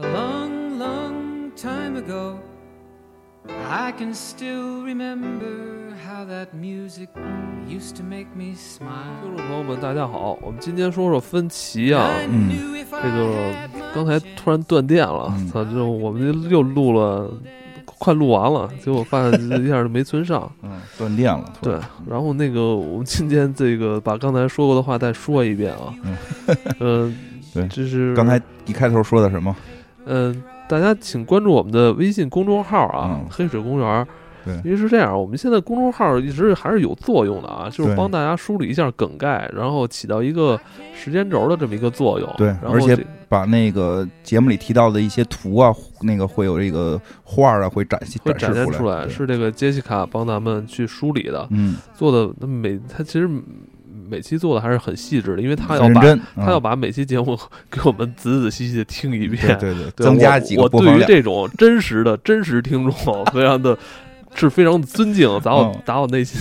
[0.00, 2.38] long, long time ago,
[3.68, 7.08] I can still remember how that music
[7.66, 9.20] used to make me 听 smile.
[9.24, 12.12] 众朋友们，大家好，我们今天说说分歧啊。
[12.28, 12.48] 嗯
[12.92, 13.52] 这个
[13.92, 17.28] 刚才突然断电了，嗯操、这我们又录了，
[17.84, 20.48] 快录完了，结果发现一下就没存上。
[20.62, 21.52] 嗯，断电了。
[21.60, 25.92] 突对然，然后那个我们今天这个把刚才说过的话再说一遍啊。
[26.04, 26.16] 嗯
[26.78, 27.18] 嗯，
[27.52, 29.56] 对这是刚才一开头说的什么？
[30.08, 33.28] 嗯，大家请关注我们的微信公众号啊，嗯。
[33.30, 34.06] 黑水公园。
[34.44, 34.54] 对。
[34.64, 40.58] 因为是这样，我们现在公众号一直还是有作用的啊，就是帮大家梳理一下梗概，然后起到一个
[40.94, 42.34] 时间轴的这么一个作用。
[42.38, 42.96] 对然后而且
[43.28, 53.28] 把那个节目里提到的一些图啊，那个会有这个画儿啊，会展现会展现出出来，是这个杰西卡帮咱们去梳理的，嗯，做的那每他其实
[54.08, 56.00] 每期做的还是很细致的，因为他要把
[56.36, 57.38] 他要嗯把每期节目
[57.70, 61.04] 给我们仔仔细细的听一遍，对对，增加几个我对于。
[61.06, 63.76] 这种真实的真实听众，非常的
[64.34, 66.38] 是非常尊敬，打我嗯打我内心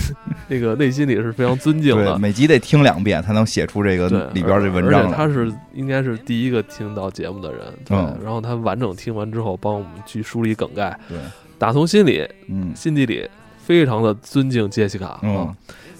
[0.49, 2.17] 那个内心里是非常尊敬，的。
[2.19, 5.07] 每集得听两遍才能写出这个对，里边这文章而。
[5.07, 11.17] 且他是应该是第一个听到节目的人，对，嗯然后他完整听完之后，帮我们去梳理梗概，对，
[11.57, 13.27] 打从心里嗯心底里
[13.63, 15.55] 非常的尊敬杰西卡，嗯啊，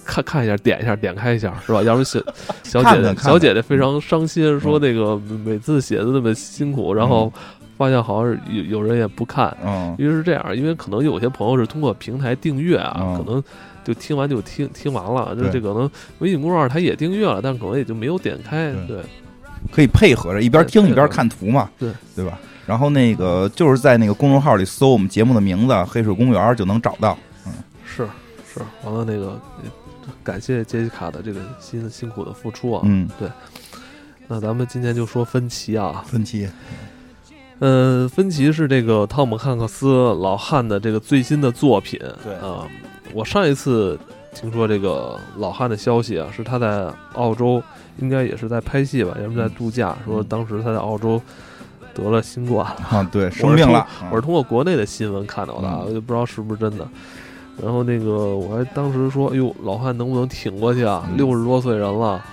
[0.08, 1.82] 看看一下，点一下，点开一下，是吧？
[1.82, 2.18] 要不小
[2.64, 7.30] 小姐姐小姐姐非常伤心，说那个每次写的那么辛苦，然后
[7.76, 13.18] 发现好像是有有人也不看，嗯，因为是这样，因为可能有些朋友是通过平台订阅啊，嗯。
[13.18, 13.44] 可能
[13.84, 15.52] 就听完就听听完了，就对。
[15.52, 18.96] 这可能微信公众号他也订阅了，但可能也就没有点开，对。
[18.96, 19.04] 对。
[19.70, 21.90] 可以配合着一边听一边看图嘛，对。
[22.16, 22.38] 对吧？
[22.66, 27.16] 然后那个就是在那个公众号里搜我们节目的名字“黑水公园”就能找到。
[27.46, 27.52] 嗯。
[27.84, 28.06] 是
[28.52, 29.40] 是，完了那个
[30.24, 33.28] 感谢杰西卡的这个辛辛苦的付出啊，嗯，对
[34.26, 36.48] 那咱们今天就说分歧啊，分期，
[37.60, 41.98] 呃，分歧是这个汤姆汉克斯老汉的这个最新的作品。
[42.22, 42.68] 对啊、
[43.14, 43.98] 我上一次
[44.34, 47.62] 听说这个老汉的消息啊，是他在澳洲，
[47.98, 51.20] 应该也是在拍戏吧，也是在度假，说当时他在澳洲
[51.94, 53.86] 得了新冠，啊，对， 生病了。
[54.10, 56.86] 我是通过国内的新闻看到的，啊，嗯我就不知道是不是真的。
[57.62, 61.04] 然后那个我还当时说，哎呦，老汉能不能挺过去啊？
[61.10, 62.24] 嗯六十多岁人了。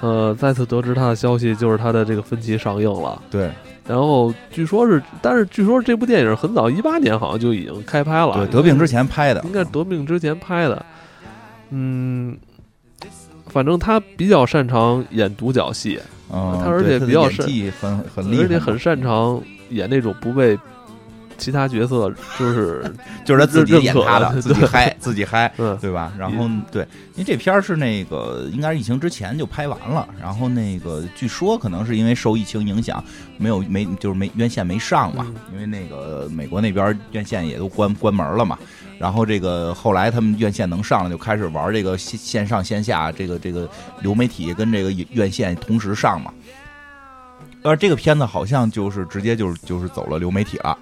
[0.00, 3.22] 呃，再次得知他的消息，就是他的这个分歧上映了。
[3.30, 3.48] 对
[3.86, 8.34] 然后据说是，但是据说这部电影很早，一八年好像就已经开拍了。
[8.34, 10.84] 对，得病之前拍的，应该是得病之前拍的。
[11.70, 12.36] 嗯，
[13.46, 16.00] 反正他比较擅长演独角戏，
[16.32, 20.58] 嗯，他而且比较是演技很很厉害，而且很擅长演那种不被
[21.42, 22.08] 其他角色
[22.38, 22.84] 就是
[23.26, 26.12] 就是他自己演他的，自己嗨，自己嗨，嗯对吧？
[26.16, 26.82] 然后对，
[27.14, 33.02] 因为这片儿是那个应该是疫情之前就拍完了，然后那个据说可能是因为受疫情影响，
[33.38, 38.56] 没有没就是没院线没上嘛，嗯因为那个美国那边院线也都关关门了嘛。
[38.98, 43.68] 然后这个后来他们院线能上了，就开始玩这个线线上线下这个这个
[44.00, 46.32] 流媒体跟这个院线同时上嘛。
[47.64, 50.78] 而这个片子好像就是直接就是就是走了流媒体了。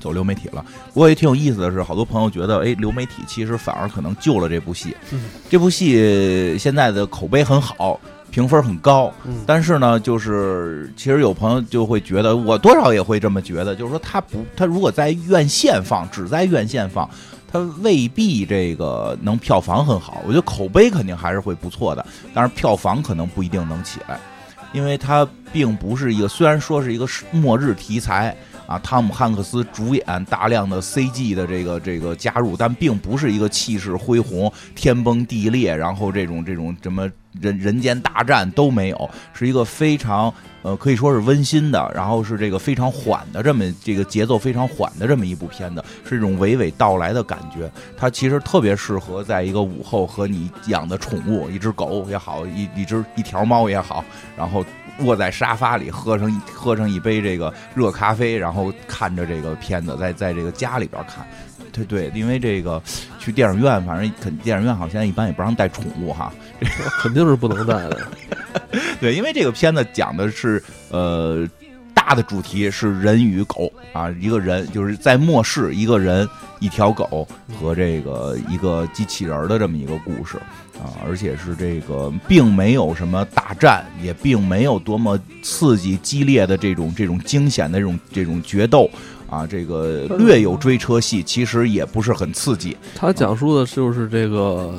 [0.00, 4.96] 走流媒体了，不过也挺有意思的是，好多朋友觉得，哎，流媒体其实反而可能救了这部戏。
[5.12, 7.98] 嗯这部戏现在的口碑很好，
[8.30, 17.08] 评分很高，嗯但是呢，就是其实有朋友就会觉得，我多少也会这么觉得，就是说他不，他如果在院线放，只在院线放，
[17.50, 20.22] 他未必这个能票房很好。
[20.26, 22.04] 我觉得口碑肯定还是会不错的，
[22.34, 24.20] 但是票房可能不一定能起来，
[24.72, 28.36] 因为它并不是一个，虽然说是一个末日题材。
[28.68, 47.70] 啊，汤姆汉克斯主演大量的 CG 的这个这个加入，但并不是一个气势恢宏、天崩地裂，然后这种这种什么人人间大战都没有，是一个非常呃可以说是温馨的，然后是这个非常缓的这么这个节奏非常缓的这么一部片子，是一种娓娓道来的感觉。
[47.96, 54.04] 它其实特别适合在一个午后和你养的宠物，一只狗也好，一一只一条猫也好，
[54.36, 54.62] 然后
[55.00, 61.26] 卧在沙发里喝上一喝上一杯这个热咖啡，然后看着这个片子，在在这个家里边看。
[61.70, 62.82] 对对，因为这个
[63.20, 66.32] 去电影院，反正肯电影院好像现在一般也不让带宠物哈。
[67.00, 68.08] 肯定是不能带的。
[69.00, 70.60] 对，因为这个片子讲的是
[70.90, 71.46] 呃
[71.94, 76.28] 大的主题是人与狗啊，一个人就是在末世，一个人、
[76.58, 77.28] 一条狗
[77.60, 80.36] 和这个一个机器人的这么一个故事
[80.82, 88.90] 啊，而且是这个并没有什么大战，也并没有多么刺激激烈的这种这种惊险的这种这种决斗。
[89.30, 92.74] 啊，这个略有追车戏，其实也不是很刺激。
[92.94, 94.72] 他讲述的就是这个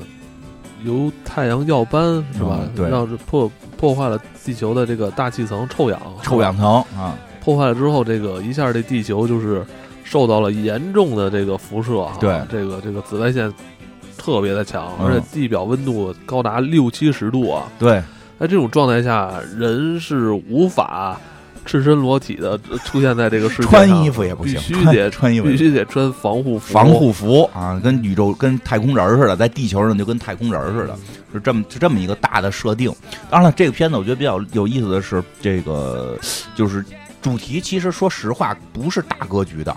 [0.83, 2.01] 由太阳耀斑
[2.35, 2.57] 是吧？
[2.63, 9.63] 嗯对让这破破坏了地球的这个大气层臭氧，臭氧层啊，破坏了之后，这个一下这地球就是
[10.03, 13.53] 受到了严重的这个辐射啊，对这个这个紫外线
[14.29, 15.07] 特别的强，嗯。
[15.07, 18.01] 而且地表温度高达六七十度啊，对，
[18.39, 21.19] 在这种状态下，人是无法
[21.65, 30.95] 赤身裸体的出现在这个世界上，穿衣服也不行，必须得 穿衣服必须得穿防护服，防护服啊，跟宇宙跟太空人儿似的，在地球上就跟太空人儿似的，
[31.33, 32.91] 是这么是这么一个大的设定。
[33.29, 36.17] 当然了，这个片子我觉得比较有意思的是，这个
[36.55, 36.83] 就是
[37.21, 39.75] 主题，其实说实话不是大格局的。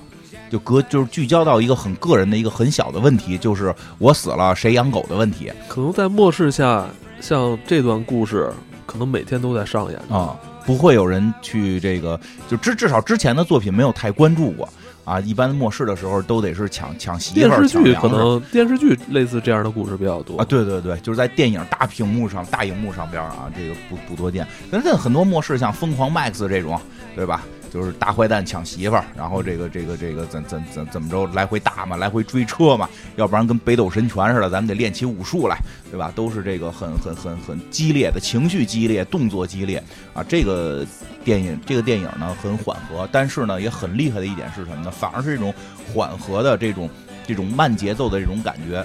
[0.53, 6.87] 就隔就是聚焦到一个很个人的一个很小的问题，就是我死了谁养狗的问题可能在末世下，
[7.23, 8.53] 像这段故事，
[8.85, 12.21] 可能每天都在上演着啊，不会有人去这个，
[12.51, 14.69] 就至至少之前的作品没有太关注过
[15.07, 15.19] 啊。
[15.21, 24.47] 一般末世的时候都得是抢抢媳妇儿、电视剧可能电视剧类似这样的故事比较多啊，对对对，就是在电影大屏幕上、大荧幕上边啊，这个不不多见。
[24.71, 26.79] 但是很多末世像《疯狂 Max》这种，
[27.17, 27.43] 对吧？
[27.73, 32.87] 就是大坏蛋抢媳妇儿，然后这个这个这个怎怎怎怎么着来回打嘛，来回追车嘛，
[33.17, 35.59] 要不然跟北斗神拳似的，咱们得练起武术来，
[35.91, 36.13] 对吧？
[36.15, 39.83] 都是这个很很很很激烈的情绪激烈、动作激烈
[40.13, 40.23] 啊。
[40.29, 40.87] 这个
[41.25, 44.91] 电影这个电影呢很缓和，但是呢也很厉害的一点是什么呢？
[44.91, 45.55] 反而是这种
[45.95, 46.91] 缓和的这种
[47.27, 48.85] 这种慢节奏的这种感觉。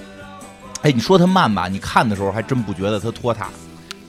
[0.80, 3.50] 哎，你说它慢吧，你看的时候还真不觉得它拖沓。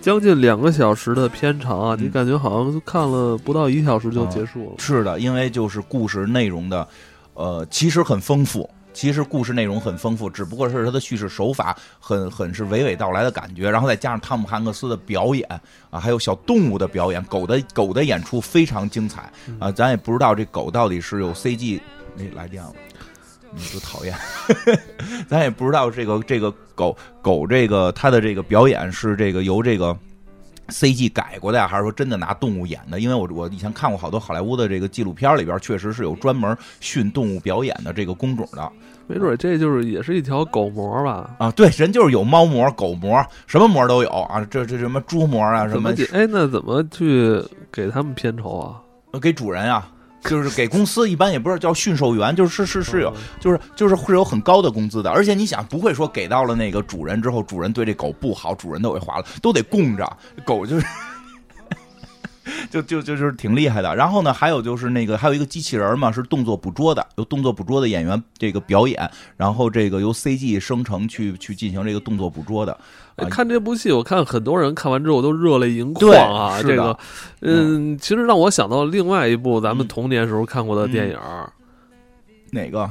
[0.10, 4.76] 将近两个小时的片长啊，嗯你感觉好像看了不到一小时就结束了。
[4.80, 6.88] 是的，因为就是故事内容的，
[7.36, 8.68] 呃，其实很丰富。
[8.92, 15.48] 其实故事内容很丰富，只不过是它的叙事手法很很是娓娓道来的感觉，然后再加上汤姆汉克斯的表演
[15.92, 21.80] 啊，还有小动物的表演，狗的狗的演出非常精彩啊，咱也不知道这狗到底是有 CG，
[22.18, 22.74] 哎，来电了。
[23.54, 24.16] 你就讨厌！
[25.28, 29.96] 咱也不知道这个这个狗狗这个它的这个表演是这个由这个
[30.70, 33.00] CG 改过的呀，还是说真的拿动物演的？
[33.00, 38.72] 因为我我以前看过好多好莱坞的这个纪录片里边，确实是有专门训动物表演的这个工种的
[39.08, 41.32] 没准这就是也是一条狗模吧？
[41.40, 41.50] 啊。
[41.52, 44.46] 对，人就是有猫模、狗模，什么模都有啊。
[44.52, 45.90] 这这什么猪模啊，什么？
[46.14, 49.20] 哎，那怎么去给他们片酬啊？
[49.20, 49.92] 给主人啊。
[50.24, 60.86] 就是给公司一般也不是叫驯兽员，就是是是有嗯，就是就是会有很高的工资的，而且你想不会说给到了那个主人之后，主人对这狗不好，主人都给划了，都得供着，狗就是。
[62.72, 69.08] 就就就就是挺厉害的，然后呢，还有就是那个还有一个机器人嘛，是动作捕捉的，由动作捕捉的演员这个表演，
[69.38, 72.76] 然后这个由 CG 生成去去进行这个动作捕捉的，
[73.28, 76.62] 看这部戏，我看很多人看完之后都热泪盈眶啊。
[76.62, 76.98] 这个，
[77.42, 81.18] 嗯，其实让我想到另外一部咱们童年时候看过的电影
[82.52, 82.80] 哪个？《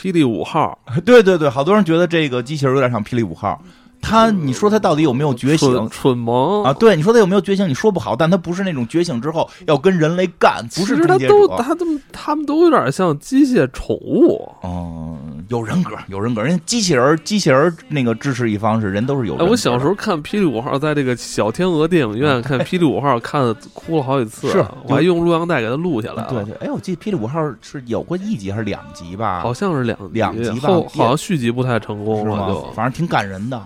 [0.00, 3.60] 霹雳五号 对对对，好多人觉得这个机器人有点像霹雳五号，
[4.00, 6.72] 他你说他到底有没有觉》醒蠢蠢萌啊？
[6.72, 7.68] 对，你说他有没有觉醒？
[7.68, 11.18] 你说不好，但他不是那种觉醒之后要跟人类干，不是其实他。
[11.26, 14.48] 都他们他们都有点像机械宠物。
[14.62, 16.42] 嗯，有人格，有人格。
[16.42, 19.46] 人家机器人，机器人那个支持一方是人都是有人。
[19.48, 26.28] 我小时候看《霹雳五号》，在这个小天鹅电影院 看《霹雳五号》，看了哭了好几次，是我还用录像带给他录下来了。
[26.30, 29.40] 对对，哎，我记得霹雳五号是有过一集还是两集吧？
[29.40, 32.72] 好像是两两集吧后好像续集不太成功是吗了，就？
[32.72, 33.60] 反正挺感人的，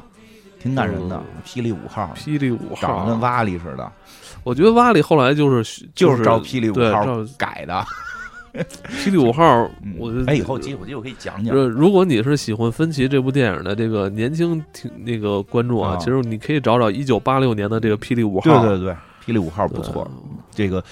[0.60, 1.42] 挺感人的嗯。
[1.44, 3.90] 霹雳五号霹雳五号长得跟瓦力似的，
[4.44, 7.04] 我觉得瓦力后来就是就是照霹雳五号
[7.36, 7.84] 改的。
[9.02, 11.56] 霹雳五号嗯，我觉得哎，以后机会机会可以讲讲。
[11.56, 18.92] 呃，如果你是喜欢分歧这部电影的这个年轻听那个观众啊，啊其实你可以找找一九八六年的这个《霹雳五号》，对对对，
[19.24, 20.10] 霹雳五号不错，
[20.50, 20.84] 这个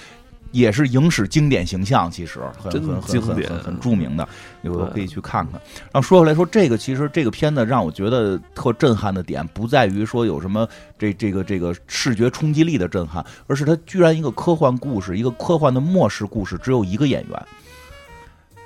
[0.51, 4.27] 也是影史经典形象，其实很很很很很很著名的，
[4.61, 5.59] 有的可以去看看。
[5.91, 10.67] 然后说回来说，这个其实这个片子让我觉得特震撼的点，不在于说有什么
[10.99, 17.45] 这这个这个视觉冲击力的震撼，而是它居然一个科幻故事，一个科幻的末世故事，只有一个演员。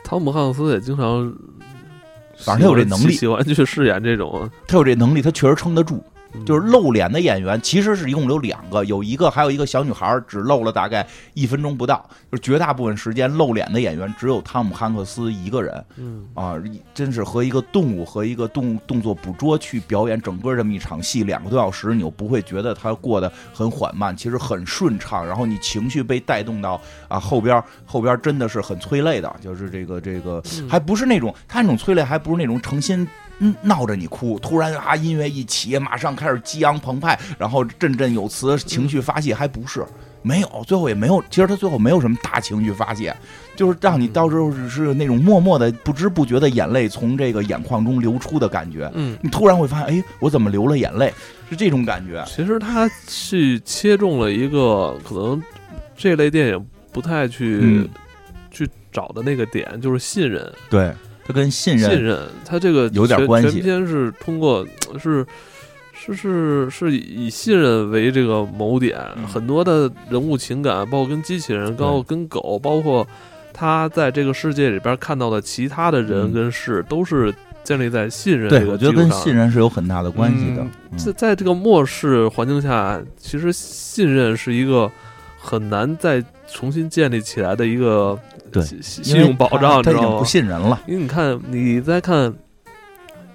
[0.03, 1.33] 汤姆汉克斯也经常，
[2.37, 6.03] 反正他有这能力喜欢去饰演这种，他有这能力，他确实撑得住。
[6.37, 12.07] 嗯就是露脸的演员，其实是一共有两个，有一个还有一个小女孩，只露了大概一分钟不到。
[12.31, 16.55] 就是绝大部分时间露脸的演员只有汤姆汉克斯一个人嗯，啊，
[16.93, 33.07] 真是和一个动物和一个动动作捕捉去表演整个这么一场戏，两个多小时，你又不会觉得他过得很缓慢，其实很顺畅，然后你情绪被带动到啊后边后边真的是很催泪的，就是这个这个嗯还不是那种他那种催泪，还不是那种诚心嗯
[33.61, 39.85] 闹着你哭，突然啊音乐一起，马上开始激昂澎湃，然后振振有词，情绪发泄，还不是
[40.21, 43.15] 没有，最后也没有，其实他最后没有什么大情绪发泄，
[43.55, 51.13] 就是让你到时候只是那种默默的、不知不觉的眼泪从这个眼眶中流出的感觉，嗯，你突然会发现，哎，我怎么流了眼泪？
[51.49, 55.41] 是这种感觉，其实他是切中了一个可能
[55.95, 57.89] 这类电影不太去、嗯。
[58.51, 60.49] 去找的那个点，就是信任。
[60.69, 60.89] 对，
[61.25, 63.49] 他跟信任信任，他这个全有点关系。
[63.49, 64.65] 全篇是通过
[64.99, 65.25] 是
[65.93, 73.05] 是是是以信任为这个某点，嗯很多的人物情感，包括跟机器人，包括跟狗，包括
[73.51, 80.63] 他在这个世界里边看到的其他的人嗯跟事，都是建立在信任这，个对我觉得跟信任是有很大的关系的
[80.95, 84.91] 在在这个末世环境下，其实信任是一个
[85.39, 88.15] 很难再重新建立起来的一个
[88.61, 90.23] 对信用保障，你知不？
[90.25, 90.79] 信人了。
[90.87, 92.33] 因为你看，你再看，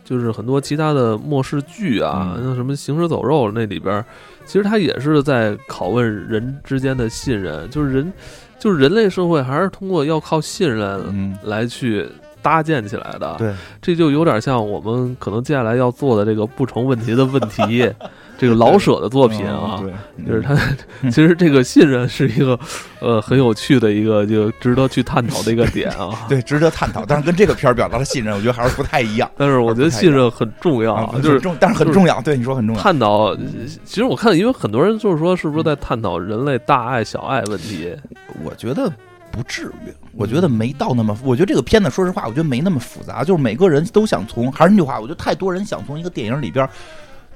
[0.04, 4.04] 就是很多其他的末世剧啊，嗯像什么《行尸走肉》那里边，
[4.44, 8.12] 其实它也是在拷问人之间的信任，就是人，
[8.58, 12.06] 就是人类社会还是通过要靠信任嗯，来去
[12.42, 13.36] 搭建起来的。
[13.38, 17.88] 对，这就有点像我们可能接下来要做的这个不成问题的问题，
[18.40, 19.78] 这个老舍的作品啊。
[19.82, 20.56] 嗯对， 就是他，
[21.10, 22.58] 其实这个信任是一个，
[23.00, 26.26] 呃，很有趣的一个，就值得去探讨的一个点啊。
[26.28, 29.30] 对值得探讨，但是跟这个片儿表达的信任，我觉得还是不太一样。
[29.36, 32.20] 但是我觉得信任很重要，啊，就是重，但是很重要。
[32.22, 32.82] 对你说很重要。
[32.82, 33.36] 探讨。
[33.84, 37.94] 其实我看，因为很多人就是说，是不是在探讨人类大爱小爱问题？
[38.42, 38.90] 我觉得
[39.30, 41.16] 不至于，我觉得没到那么。
[41.22, 43.22] 我觉得这个片子，说实话，我觉得没那么复杂。
[43.24, 46.68] 就是每个人都想从，还是那句话，我觉得太多人想从一个电影里边，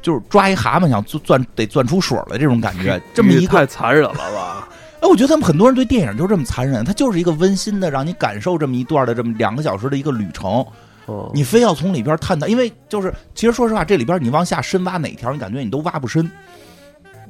[0.05, 3.01] 就是抓一蛤蟆想钻钻得钻出水来这种感觉。
[3.15, 4.69] 这么一个，太残忍了吧？
[5.01, 10.65] 哎，我觉得他们很多人对电影就这么残忍，它就是一个温馨的，让你感受这么一段的这么两个小时的一个旅程。
[11.07, 16.31] 哦，你非要从里边探讨，因为就是其实说实话，这里边你往下深挖哪条，你感觉你都挖不深。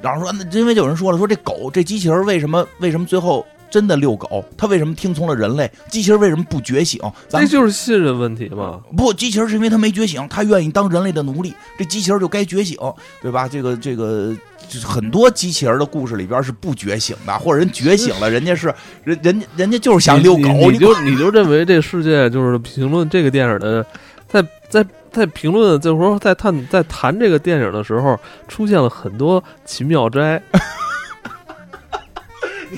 [0.03, 5.69] 然后说，那因为有人说了，说这狗这机器人为什么为什么最后真的遛狗，它为什么听从了人类？
[5.89, 7.01] 机器人为什么不觉醒？
[7.27, 8.79] 咱这就是信任问题嘛。
[8.97, 12.79] 不，机器人是因为它没觉醒，它愿意当人类的奴隶，这机器人就该觉醒，
[13.21, 13.49] 对吧？
[13.49, 14.33] 这个这个，
[14.69, 23.85] 就是很多机器人的故事里边是不觉醒的，或者人觉醒了，人家是人人家人家就是想遛狗，你就你就认为这世界就是评论这个电影的，
[24.29, 28.17] 在在在评论，就是说在探在谈这个电影的时候，
[28.47, 30.41] 出现了很多奇妙斋。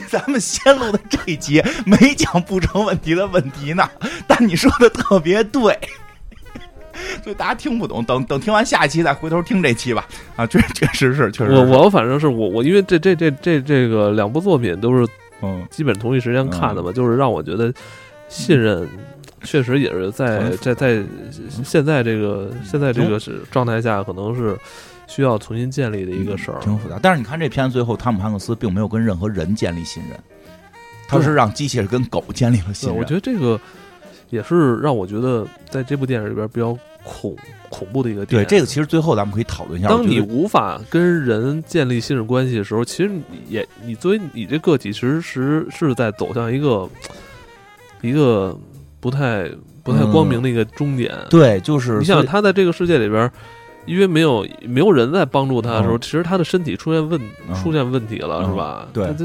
[0.08, 3.88] 咱们先录的这一集没讲不成问题的问题呢，
[4.26, 5.78] 但你说的特别对，
[7.22, 8.04] 所以大家听不懂。
[8.04, 10.06] 等等听完下一期再回头听这期吧。
[10.36, 15.06] 啊，确确实是，确实是我我反正是我我因为这这这这这个两部作品都是
[15.42, 17.72] 嗯，基本同一时间看的嘛，就是让我觉得
[18.28, 18.88] 信任
[19.44, 21.02] 确实也是在很在在
[21.62, 24.56] 现在这个现在这个是状态下，可能是
[25.06, 26.58] 需要重新建立的一个事儿。
[26.60, 26.98] 挺复杂。
[27.02, 30.18] 但是你看这片子最后，汤姆汉克斯并没有跟任何人建立信任，
[31.08, 32.98] 他是让机器人跟狗建立了信，任。
[32.98, 33.60] 我觉得这个
[34.30, 37.36] 也是让我觉得在这部电影里边比较恐
[37.68, 38.42] 恐怖的一个点。
[38.42, 39.88] 对这个，其实最后咱们可以讨论一下。
[39.88, 46.88] 当你无法跟人建立信任关系的时候，其实你也你作为你这个体，其实是是在走向一个
[48.00, 48.58] 一个
[48.98, 49.48] 不太
[49.84, 51.14] 不太光明的一个终点。
[51.30, 53.30] 对，就是你想他在这个世界里边，
[53.86, 58.88] 因为没有没有人在帮助他的时候，嗯其实他的身体出现问嗯出现问题了，嗯是吧？
[58.92, 59.24] 对他这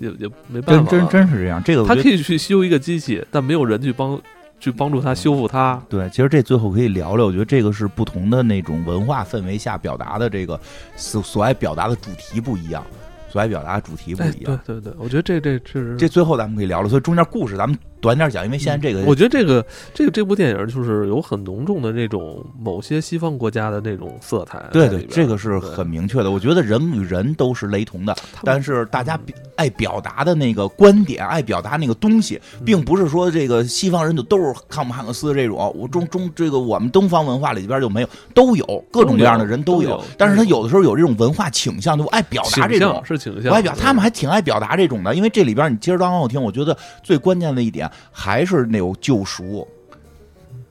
[0.00, 1.62] 也也没办法，真真真是这样。
[1.64, 4.20] 这个他可以去修一个机器，但没有人去帮
[4.58, 5.80] 去帮助他修复它。
[5.88, 10.58] 对，其实这最后可以聊聊，我觉得这个是不同的那种文化氛围下表达的这个
[10.96, 12.84] 所所爱表达的主题不一样，
[13.30, 14.60] 所爱表达的主题不哎，一样。
[14.66, 26.30] 对对对，我觉得这这确实这最后咱们可以聊聊，所以中间故事咱们短点讲，因为现在这个、嗯我觉得这个这个这部电影就是有很浓重的那种某些西方国家的那种色彩对对，这个是很明确的。
[26.30, 43.04] 我觉得人与人都是雷同的，但是大家比爱表达的那个观点，爱表达那个东西，嗯并不是说这个西方人就都是汤姆汉克斯这种，我中中这个我们东方文化里边就没有，都有各种各样的人都有有都有，但是他有的时候有这种文化倾向，就爱表达这倾种向。
[43.06, 49.66] 是倾向，我爱表，他们还挺爱表达这种的，因为这里边你接着刚刚我听，我觉得最关键的一点还是那种救赎。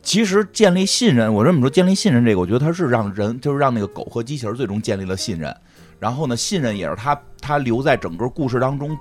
[0.02, 5.56] 其实建立信任，我这么说，建立信任这个，我觉得它是让人，就是让那个狗和机器人最终建立了信任。
[5.98, 8.98] 然后呢，信任也是他他留在整个故事当中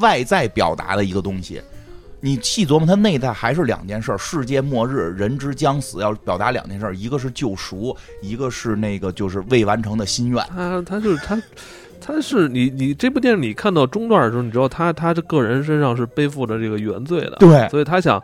[0.00, 1.62] 外在表达的一个东西。
[2.20, 10.42] 你细琢磨，它内在还是两件事儿：世界末日，人之将死，要表达两件事儿，一个是救赎，一个是那个就是未完成的心愿。
[10.46, 11.40] 啊他就是他。
[12.04, 18.22] 他是你，你这部电影你看到中段的时候，你知道他他这个人身上是背负着这个原罪的，对所以他想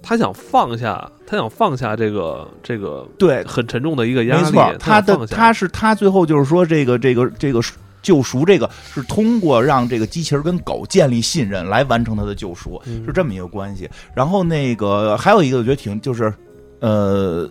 [0.00, 7.60] 他想放下，他想放下这个这个对，很沉重的一个压力，没错，他的他是他最后就是说这个这个这个
[8.00, 13.90] 救赎，这个是通过让这个机器人跟狗建立信任来完成他的救赎，嗯是这么一个关系。
[14.14, 16.32] 然后那个还有一个我觉得挺就是
[16.80, 17.50] 呃。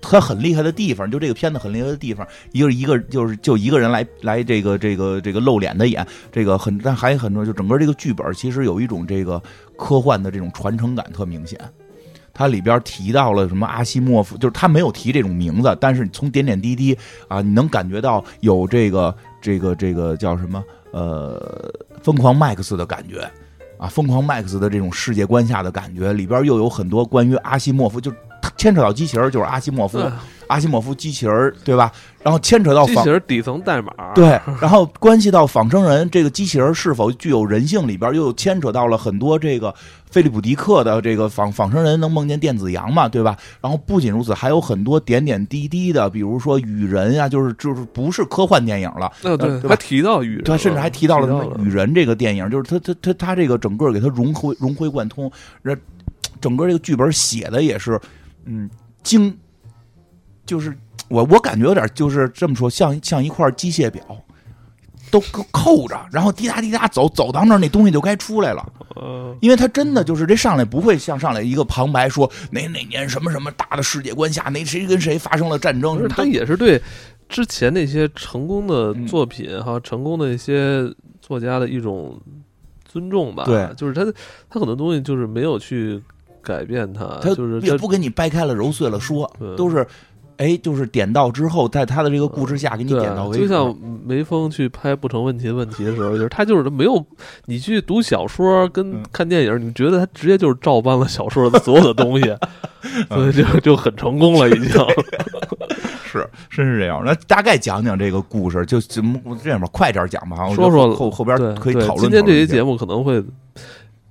[0.00, 9.42] 他很厉害的地方，就这个片子很厉害的地方，一个一个就是就一个人来来这个这个这个露脸的演，这个很但还有很多，就整个这个剧本其实有一种这个
[9.76, 11.58] 科幻的这种传承感特明显。
[12.32, 19.12] 它里边提到了什么阿西莫夫，就是他没有提这种名字，但是从点点滴滴啊，你能感觉到有这个
[19.42, 20.62] 这个这个叫什么
[20.92, 21.68] 呃
[22.00, 23.28] 疯狂麦克斯的感觉
[23.76, 28.12] 啊，疯狂麦克斯的这种世界观下的感觉，里边又有很多关于阿西莫夫，就
[28.56, 29.98] 牵扯到机器人，就是阿西莫夫。
[30.48, 31.92] 阿西莫夫机器人对吧？
[32.22, 39.74] 然后牵扯到机器人底层代码，对，然后关系到仿生人这个机器人是否具有人性，里边又牵扯到了很多这个
[40.10, 43.36] 菲利普迪克的这个仿仿生人能梦见电子羊嘛，对吧？
[43.60, 55.30] 然后不仅如此，还有很多点点滴滴的，比如说雨人啊，就是就是不是科幻电影了，对，还提到雨人，他甚至还提到了什么雨人这个电影，就是他他他他这个整个给他融会融会贯通，
[55.62, 55.76] 这
[56.40, 58.00] 整个这个剧本写的也是
[58.48, 58.68] 嗯
[59.02, 59.38] 精，
[60.44, 60.76] 就是。
[61.10, 64.04] 我我感觉有点就是这么说，像像一块机械表，
[65.10, 65.18] 都
[65.50, 68.70] 扣着，然后滴答滴答走走到那儿，那东西就该出来了。
[69.40, 76.06] 因为他真的就是这上来不会像上来一个旁白说哪哪年什么什么大的世界观下，哪谁跟谁发生了战争。
[76.08, 76.78] 他也是对
[77.26, 80.84] 之前那些成功的作品哈，成功的一些
[81.22, 82.20] 作家的一种
[82.84, 83.44] 尊重吧。
[83.46, 84.04] 对，就是他
[84.50, 86.02] 他很多东西就是没有去
[86.48, 89.86] 改变他，他就是也不给你掰开了揉碎了说，都是。
[90.38, 93.42] 哎，就是点到之后，在他的这个故事下给你点到为止。
[93.42, 93.76] 就像
[94.06, 97.04] 梅峰去拍不成问题的问题的时候，就是他就是没有
[97.46, 102.36] 你去读小说跟看电影，你觉得他直接就是照搬了小说的所有的东西，
[103.10, 104.62] 所以就就很成功了，已经
[106.06, 107.02] 是真是这样。
[107.04, 110.48] 那大概讲讲这个故事，就怎么这样吧，快点讲吧。
[110.54, 111.98] 说说后后边可以讨论。
[111.98, 113.20] 今天这期节目可能会。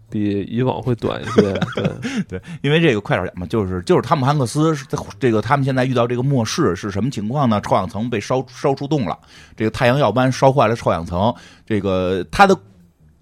[0.10, 1.42] 比以往会短一些，
[1.76, 4.76] 对对，因为这个快点讲嘛，就是就是汤姆汉克斯
[5.20, 7.62] 这个他们现在遇到这个末世是什么情况呢？
[7.62, 9.18] 臭氧层被烧烧出洞了，
[9.56, 11.34] 这个太阳耀斑烧坏了臭氧层，
[11.66, 12.58] 这个他的。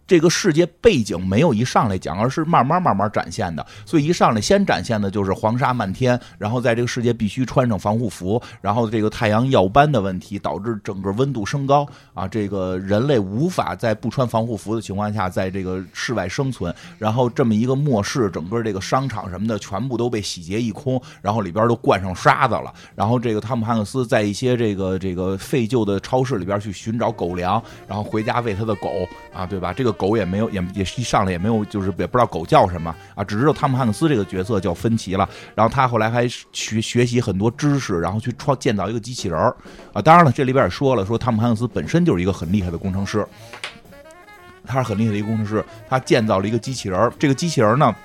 [0.07, 3.65] 这个世界背景没有一上来讲，而是慢慢慢慢展现的。
[3.85, 16.71] 所以一上来先展现的就是黄沙漫天，然后在这个世界必须穿上防护服，然后这个太阳耀斑的问题导致整个温度升高啊，这个人类无法在不穿防护服的情况下在这个室外生存。
[16.99, 22.71] 然后这么一个末世，整个这个商场什么的全部都被洗劫一空，然后里边都灌上沙子了。
[22.93, 28.91] 然后这个汤姆汉克斯在一些这个这个废旧的超市里边去寻找狗粮，然后回家喂他的狗
[29.34, 29.73] 啊，对吧？
[29.73, 29.94] 这个。
[29.95, 35.27] 狗也没有，也也一上来也没有，就是也不知道狗叫什么啊，只知道汤姆汉克斯这个角色叫芬奇了。
[35.55, 39.55] 然后他后来还学学习很多知识，然后去创建造一个机器人儿
[39.91, 40.01] 啊。
[40.01, 43.25] 当然了，这里边也说了，说汤姆汉克斯本身就是一个很厉害的工程师，
[44.65, 47.12] 他是很厉害的一个工程师，他建造了一个机器人儿。
[47.17, 47.95] 这个机器人呢，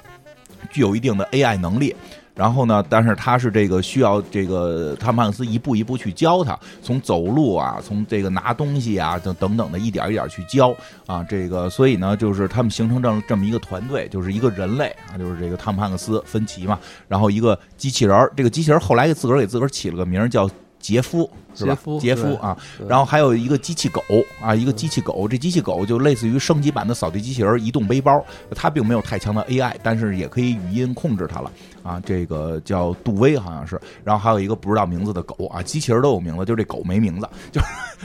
[0.70, 1.94] 具有一定的 AI 能力。
[2.40, 2.82] 然后呢？
[2.88, 10.74] 但是他是这个需要这个汤姆汉克斯一步一步去教他，从走路啊，从这个拿东西啊，等等等的一点一点去教
[11.04, 11.22] 啊。
[11.28, 20.48] 这个所以呢，就是他们形成这这么一个团队，就是一个人类啊，就是这个汤姆汉克斯、芬奇嘛，然后一个机器人儿这个机器人后来给自个儿给自个儿起了个名叫。
[20.80, 21.78] 杰夫是吧？
[22.00, 22.56] 杰夫啊，
[22.88, 24.02] 然后还有一个机器狗
[24.40, 25.28] 啊，一个机器狗。
[25.28, 28.24] 这机器狗就类似于升级版的扫地机器人、移动背包。
[28.54, 32.00] 它并没有太强的 AI，但是也可以语音控制它了啊。
[32.04, 33.78] 这个叫杜威，好像是。
[34.02, 37.28] 然后还有一个不知道名字的狗啊，机器人都有名字，就这狗没名字。
[37.52, 37.60] 就，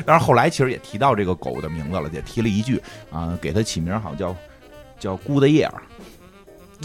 [0.05, 4.35] 但是后来其实也提到这个狗的名字了，也提了一句啊，给它起名好像叫
[4.99, 5.71] 叫 Good Year，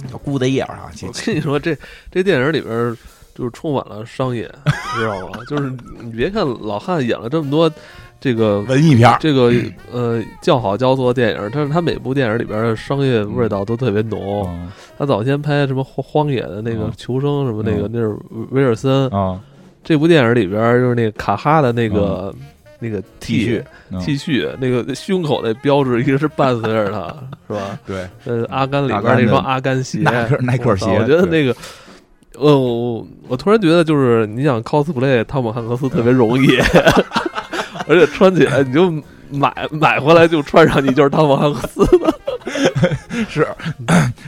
[0.09, 0.92] 叫 Good Year 啊。
[1.03, 1.76] 我跟你说，这
[2.12, 2.96] 这电影里边。
[3.34, 4.42] 就是充满了商业，
[4.96, 5.38] 知道吗？
[5.48, 7.70] 就是你别看老汉演了这么多
[8.20, 9.52] 这个文艺片，这个
[9.90, 14.70] 呃叫好叫座电影，但是他每部电影里边的商业味道都特别浓。
[14.98, 18.14] 他早先拍什么荒荒野的那个求生什么那个，那是
[18.50, 19.40] 威尔森啊。
[19.82, 22.34] 这部电影里边就是那个卡哈的那个
[22.78, 23.64] 那个 T 恤
[24.04, 27.06] T 恤，那个胸口那标志一直是伴随着他，
[27.48, 27.78] 是吧？
[27.86, 30.00] 对，呃，阿甘里边那双阿甘鞋，
[30.40, 31.56] 耐克鞋，我觉得那个。
[32.40, 36.57] 呃，我我突然觉得，就是你想 cosplay 汤姆汉克斯特别容易，
[37.87, 38.90] 而且穿起来你就
[39.31, 42.14] 买买回来就穿上，你就是汤姆汉克斯了。
[43.28, 43.46] 是，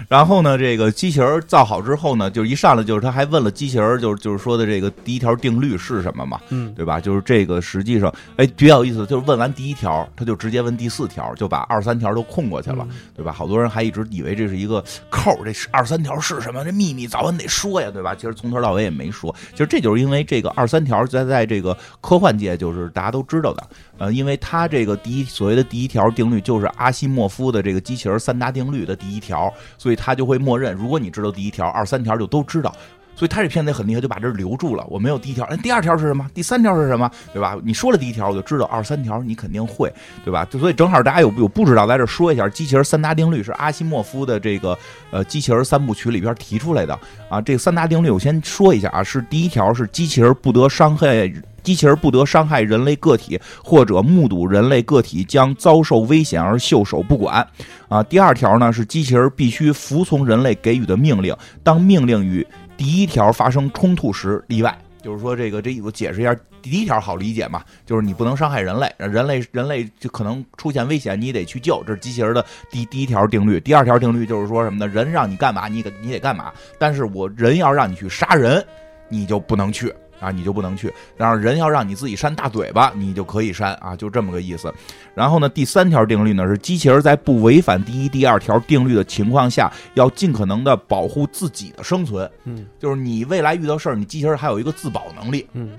[0.08, 6.40] 然后呢，这个机器人造好之后呢，就一上来就是他还问了机器人，就是就是说的这个第一条定律是什么嘛？
[6.50, 7.00] 嗯，对吧？
[7.00, 13.32] 就是这个实际上，哎，比较有意思，就是问完第一条，他就直接问第四条，就把二三条都空过去了，对吧？
[13.32, 16.64] 好多人还一直以为这是一个扣，这是二三条是什么？
[16.64, 18.14] 这秘密早晚得说呀，对吧？
[18.14, 23.66] 其实从头到尾也没说，其实这就是因为这个二三条在在这个科幻界就是大家都知道的，
[23.98, 32.74] 呃，因为他这个第一所谓的第一条定律就是阿西莫夫的这个机器人三大定律的第一条，所以他就会默认，如果你知道第一条，二三条就都知道。
[33.14, 34.82] 所以他这片子也很厉害，就把这留住了。
[34.88, 36.26] 我没有第一条，那第二条是什么？
[36.32, 37.08] 第三条是什么？
[37.30, 37.54] 对吧？
[37.62, 39.92] 你说了第一条，我就知道二三条你肯定会，
[40.24, 40.46] 对吧？
[40.46, 44.76] 就所以正好大家有有不知道，在这说一下，机器人三大定律是阿西莫夫的这个
[45.10, 46.98] 呃机器人三部曲里边提出来的
[47.28, 47.38] 啊。
[47.38, 51.30] 这三大定律我先说一下啊，是第一条是机器人不得伤害。
[51.62, 57.46] 机器人不得伤害人类个体，或者目睹人类个体将遭受危险而袖手不管。
[57.88, 62.46] 啊，第二条呢是机器人必须服从人类给予的命令，当命令与
[62.76, 64.76] 第一条发生冲突时例外。
[65.02, 73.58] 就是说，这个这我解释一下，第一条好理解嘛，就是你不能伤害人类，人类人类就可能出现危险，你得去救，这是机器人的第第一条定律。
[73.58, 74.86] 第二条定律就是说什么呢？
[74.86, 78.64] 人让你干嘛，你你得干嘛，但是我人要让你去杀人，
[79.08, 79.92] 你就不能去。
[80.22, 80.92] 啊，你就不能去。
[81.16, 84.72] 然后人要让你自己扇大嘴巴，你就可以扇啊，就这么个意思。
[85.14, 92.30] 然后呢，第三条定律呢是机器人在不违反第一、第二条定律的情况下，要尽可能的保护自己的生存。
[92.44, 95.46] 嗯，就是你未来遇到事儿，你机器人还有一个自保能力。
[95.54, 95.72] 嗯，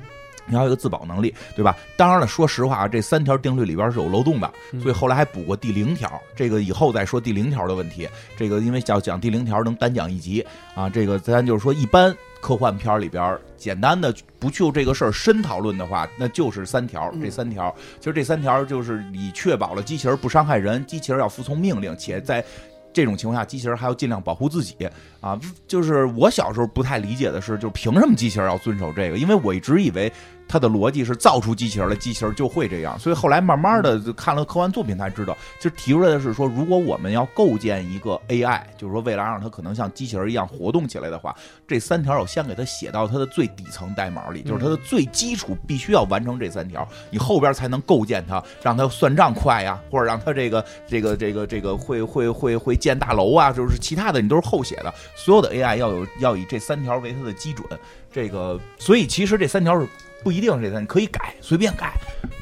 [0.46, 1.76] 你要有一个自保能力，对吧？
[1.96, 4.52] 当然了，说实话啊，这三条定律里边是有漏洞的，
[4.82, 6.22] 所以后来还补过第零条。
[6.36, 8.08] 这个以后再说第零条的问题。
[8.38, 10.90] 这个因为要讲第零条能单讲一集啊。
[10.90, 12.16] 这个咱就是说一般。
[12.44, 17.10] 科幻片里边，简单的不就这个事儿深讨论的话，那就是三条。
[17.22, 22.44] 这三条，其实这三条就是你确保了机器人不伤害人，机器人要服从命令，且在
[22.92, 24.76] 这种情况下，机器人还要尽量保护自己
[25.22, 25.40] 啊。
[25.66, 29.18] 就是我小时候不太理解的是，就凭什么机器人要遵守这个？
[29.18, 30.12] 因为我一直以为。
[30.48, 32.98] 他的逻辑是造出机器人来，机器人就会这样。
[33.00, 41.36] 所以后来慢慢的看了科幻作品才知道，其实提出来的是说，如果我们要构建一个 AI，就是说未来让它可能像机器人一样活动起来的话，
[41.68, 54.94] 这三条我先给它写到它的最底层代码里，就是它的最基础必须要完成这三条，你后边才能构建它，让它算账快呀，或者让它这个这个这个这个会会会会建大楼啊，就是其他的你都是后写的。
[55.16, 57.66] 所有的 AI 要有要以这三条为它的基准，
[58.12, 59.88] 这个所以其实这三条是。
[60.24, 61.94] 不一定这三，你可以改，随便改。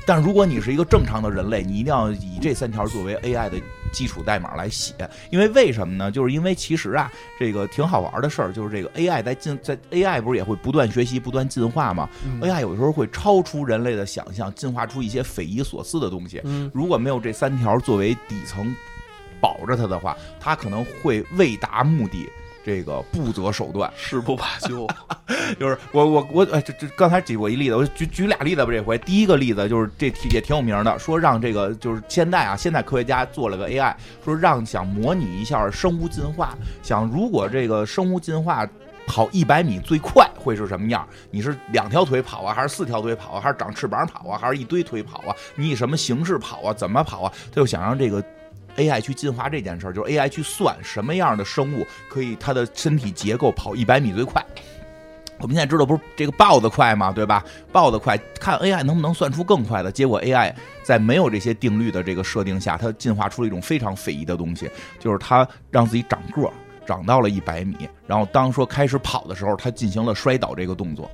[0.06, 3.58] 但如果你是一个正常的人类，你一定要以这三条作为 AI 的
[3.92, 4.94] 基础代码来写。
[5.30, 6.10] 因为为什么呢？
[6.12, 12.10] 就是因为其实啊，这个挺好玩的事儿，就是这个 AI 在进，在 AI 不是也会不断学习、不断进化吗
[12.42, 16.42] ？AI 有时候会超出人类的想象，进化出一些匪夷所思的东西。
[16.74, 18.76] 如果没有这三条作为底层
[19.40, 22.30] 保着它的话，它可能会未达目的。
[22.64, 24.88] 这个不择手段，誓不罢休。
[25.60, 28.72] 就是我我我哎，这这刚才举过一例子，我举举俩例子吧。
[28.72, 33.94] 这回第一个例子就是这也挺有名的，说让这个就是现在啊，现在科学家做了个 AI，
[34.24, 38.68] 说让想模拟一下生物进化，想如果这个生物进化
[39.08, 41.08] 跑一百米最快会是什么样？
[41.32, 45.36] 你是两条腿跑啊，还是四条腿跑啊，还是长翅膀跑啊，还是一堆腿跑啊？
[45.56, 46.74] 你以什么形式跑啊？
[46.74, 47.34] 怎么跑啊？
[47.50, 48.24] 他就想让这个。
[48.78, 54.46] AI 去进化这件事儿，就是 AI 去算什么样的生物可以它的身体结构跑一百米最快。
[55.40, 57.12] 我们现在知道不是这个豹子快吗？
[57.12, 57.44] 对吧？
[57.72, 59.92] 豹子快，看 AI 能不能算出更快的。
[59.92, 60.54] 结果 AI
[60.84, 66.54] 在没有这些定律的这个设定下，它进化出了一种非常匪夷的东西，就是它让自己长个儿，
[66.86, 71.10] 长到了一百米，然后当说开始跑的时候，它进行了摔倒这个动作。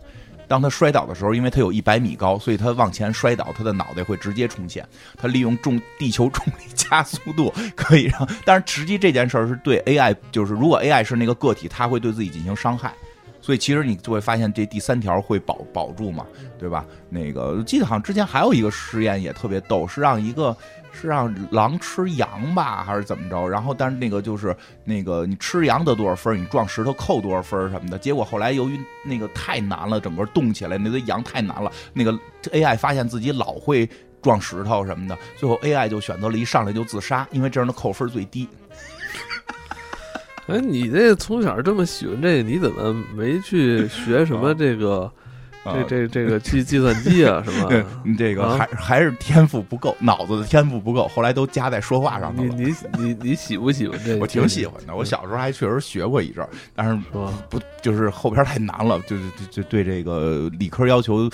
[0.48, 4.88] 当他摔倒的时候，因为他有一百米高，所以他往前摔倒，他的脑袋会直接冲陷。
[5.18, 8.28] 他利用重地球重力加速度，可以让。
[8.46, 12.94] 但是实际这件事儿是对 AI，就是如果 AI 是那个个体，他会对自己进行伤害。
[13.40, 16.26] 所以其实你就会发现，这第三条会保保住嘛，
[16.60, 16.86] 对吧？
[17.10, 20.56] 那个记得好像之前还有一个实验也特别逗，是让一个。
[21.00, 23.48] 是让狼吃羊吧，还是怎么着？
[23.48, 27.98] 然后，但是那个就是那个你吃羊得多少分，你撞石头扣多少分什么的。
[27.98, 32.12] 结果后来由于那个太难了，整个动起来那堆羊太难了，那个
[32.52, 33.88] AI 发现自己老会
[34.22, 38.50] 撞石头什么的，最后 AI 就选择了一上来就自杀，因为这样的扣分最低。
[40.48, 45.12] 哎，你这从小这么喜欢这个，你怎么没去学什么这个？
[45.66, 47.86] 这这这个计计算机啊，是吧？
[48.18, 52.44] 这个还还是天赋不够，脑子的天赋不够，后来都加在说话上了。
[52.44, 54.16] 你你你你喜不喜欢这？
[54.18, 54.96] 我挺喜欢的。
[54.96, 56.98] 我小时候还确实学过一阵儿，但是
[57.50, 61.30] 不就是后边太难了，就就就对这个理科要求。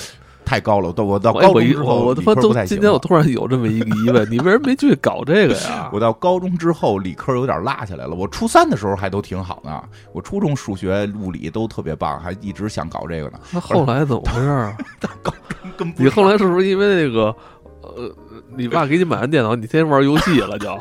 [0.45, 5.89] 太高了，到我到高中之后，我他妈都今天我突然有这么一个疑问， 你为什么没去搞这个呀？
[5.91, 8.15] 我到高中之后，理科有点落下来了。
[8.15, 13.39] 我初三的时候还都挺好呢，我初中数学、物理都特别棒，还一直想搞这个呢。
[13.51, 14.77] 那后来怎么回事啊？
[15.21, 17.35] 高中跟你后来是不是因为那个
[17.81, 18.15] 呃，
[18.55, 20.71] 你爸给你买完电脑，你天天玩游戏了就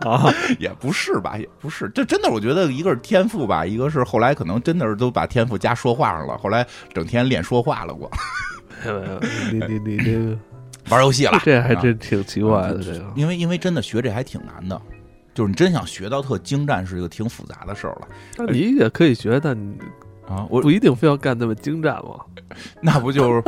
[0.00, 0.32] 啊？
[0.58, 8.10] 也不是吧，也不是，这真的，我觉得一个是天赋吧，一个是后来可能真的是都把天赋加说话上了，后来整天练说话了我。
[9.52, 10.36] 你你你这个
[10.88, 12.82] 玩游戏了，这还真挺奇怪的。
[12.82, 14.80] 这个，因为因为真的学这还挺难的，
[15.34, 18.08] 就是你真想学到特精湛，是一个挺复杂的事儿了。
[18.36, 19.56] 那你也可以学，但
[20.28, 22.20] 啊，我不一定非要干那么精湛嘛。
[22.80, 23.42] 那不就是？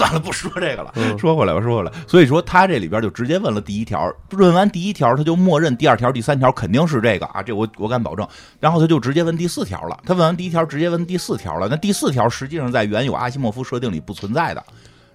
[0.00, 0.92] 算了，不说这个了。
[0.96, 1.92] 嗯说回来吧，说回来。
[2.06, 8.26] 所以说他这里边就直接问了第一条，问完第一条，他就默认第二条、第三条肯定是这个啊，这我我敢保证。
[8.58, 10.00] 然后他就直接问第四条了。
[10.06, 11.68] 他问完第一条，直接问第四条了。
[11.68, 14.64] 那第四条实际上在原有阿西莫夫设定里不存在的。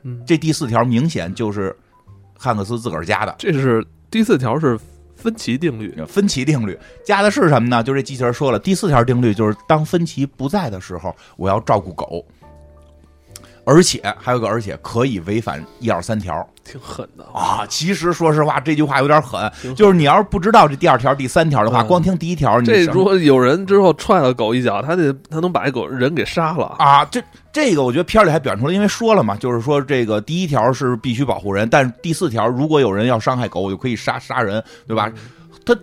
[0.03, 1.75] 嗯这第四条明显就是
[2.37, 3.33] 汉克斯自个儿加的。
[3.39, 4.79] 这是第四条是
[5.15, 7.81] 分歧定律，分歧定律加的是什么呢？
[7.81, 12.23] 就这机器人说了，第四条定律就是当分歧不在的时候，我要照顾狗，
[13.65, 17.25] 而且还有个而且可以违反一二三条挺狠的。
[17.33, 17.65] 啊。
[17.67, 26.75] 其实说实话，这句话有点狠就是你要是不知道这第二条、第三条的话，嗯光听第一条，你这如果有人之后踹了狗一脚，他得他能把这狗人给杀了。
[26.77, 35.11] 啊，这这个我觉得片里还表现出来，因为说了嘛，就是说这个第一条是必须保护人，但是第四条如果有人要伤害狗，我就可以杀杀人，对吧？
[35.65, 35.75] 他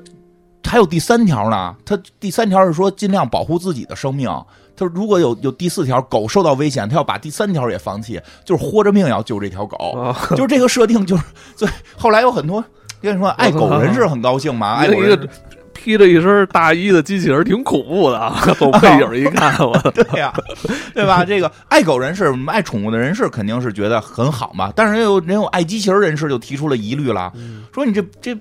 [0.73, 4.27] 还有第三条呢，他第三条是说尽量保护自己的生命。
[4.75, 9.77] 他如果有有第四条，狗受到危险，他要把第三条也放弃，就是豁着命要救这条狗。
[9.91, 11.23] 啊，就是这个设定，就是
[11.55, 12.65] 所以后来有很多
[13.03, 15.29] 跟你说爱狗人士很高兴嘛，爱狗人士
[15.75, 18.41] 披着一身大衣的机器人挺恐怖的啊！
[18.57, 20.33] 从背影一看，我 对呀、
[20.95, 21.23] 对吧？
[21.27, 27.31] 这个爱狗人士、爱宠物的人士肯定是觉得很好嘛，但是也有人有爱机器人人士就提出了疑虑了，
[27.75, 28.41] 说你这这这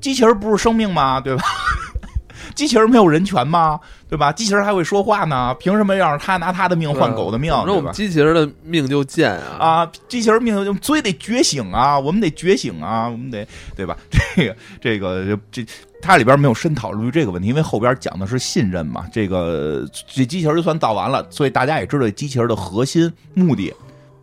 [0.00, 1.20] 机器人不是生命吗？
[1.20, 1.42] 对吧？
[2.54, 3.78] 机器人没有人权吗？
[4.08, 4.32] 对吧？
[4.32, 7.52] 机器人还会说话呢，凭什么要让他拿他的命换狗的命？
[7.52, 7.92] 反正我们？
[7.92, 9.56] 机器人的命就贱啊！
[9.58, 13.96] 啊，机器人命就所以得觉醒啊，我们得觉醒啊，我们得对吧？
[14.80, 15.64] 这个这个这
[16.02, 19.06] 它里边没有深讨论这个问题，因为后边讲的是信任嘛。
[19.12, 23.72] 这个这机器人就算造完了，所以大家也知道机器人的核心目的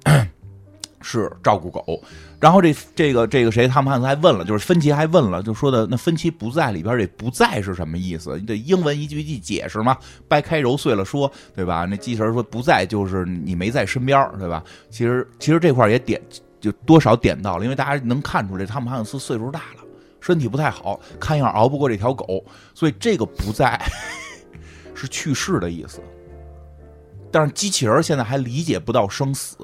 [1.01, 2.01] 是照顾狗。
[2.39, 8.37] 然后这这个这个谁，汤姆汉斯还问了，就是芬奇还问了，就说的那芬奇不在里边，这不在是什么意思？
[8.37, 9.97] 你得英文一句一句解释嘛，
[10.27, 11.85] 掰开揉碎了说，对吧？
[11.89, 14.63] 那机器人说不在就是你没在身边，对吧？
[14.91, 16.21] 其实其实这块也点
[16.61, 19.83] 就多少点到了，因为大家能看出来，汤姆汉斯岁数大了，
[20.21, 22.45] 身体不太好，看样熬不过这条狗，
[22.75, 23.81] 所以这个不在
[24.93, 25.99] 是去世的意思。
[27.31, 29.57] 但是机器人现在还理解不到生死，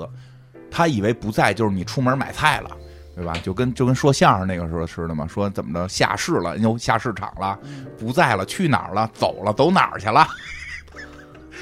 [0.74, 2.72] 他以为不在就是你出门买菜了。
[3.16, 3.34] 对吧？
[3.44, 7.60] 就跟就跟说相声那个时候似的嘛，说怎么着下市了，又下市场了，
[7.96, 9.08] 不在了，去哪儿了？
[9.14, 10.26] 走了，走哪儿去了？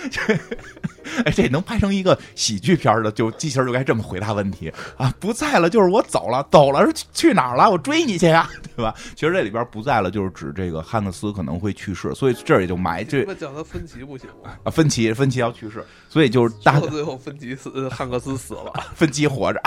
[1.25, 5.13] 哎，这能拍成一个喜剧片儿的，就机器人就该这么回答问题啊！
[5.19, 7.69] 不在了，就是我走了，走了是去去哪儿了？
[7.69, 8.93] 我追你去呀， 对吧？
[9.15, 14.51] 其实这里边不在了，就是指这个汉克斯可能会去世，所以这儿也就埋这那叫他芬奇不行吗？
[14.63, 18.71] 啊，芬奇芬奇要去世，所以就是大到最后芬奇死，呃汉克斯死了。
[18.95, 19.61] 芬奇活着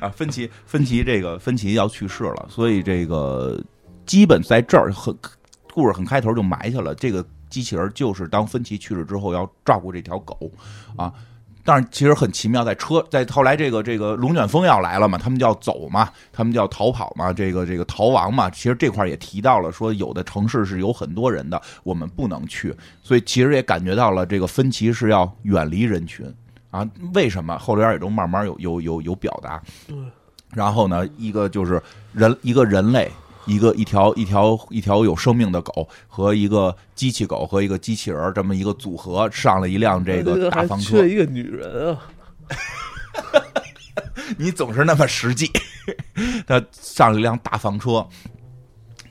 [0.00, 3.58] 啊，芬奇芬奇这个芬奇要去世了，所以这个
[4.04, 5.16] 基本在这儿很
[5.72, 10.50] 故事很开头就埋下了，这个机器人就是当芬奇去世之后要照顾这条狗
[10.96, 11.12] 啊。
[11.68, 18.48] 但是其实很奇妙，在车在后来这个这个龙卷风要来了嘛，他们就要走嘛，他们就要逃跑嘛，这个这个逃亡嘛。
[18.48, 26.32] 其实这块儿也提到了，说有的城市是有很多人的，我们不能去，所以其实也感觉到了这个芬奇是要远离人群
[26.70, 26.88] 啊。
[27.14, 29.60] 为什么后边也都慢慢有有有有表达。
[30.54, 31.82] 然后呢，一个就是
[32.12, 33.10] 人一个人类，
[33.46, 41.08] 一个一条一条一条有生命的狗和一个机器狗和一个机器人儿这么一个组合，上了一辆这个大房车缺。
[41.08, 42.02] 一个女人啊！
[44.36, 45.50] 你总是那么实际。
[46.46, 48.06] 他上了一辆大房车，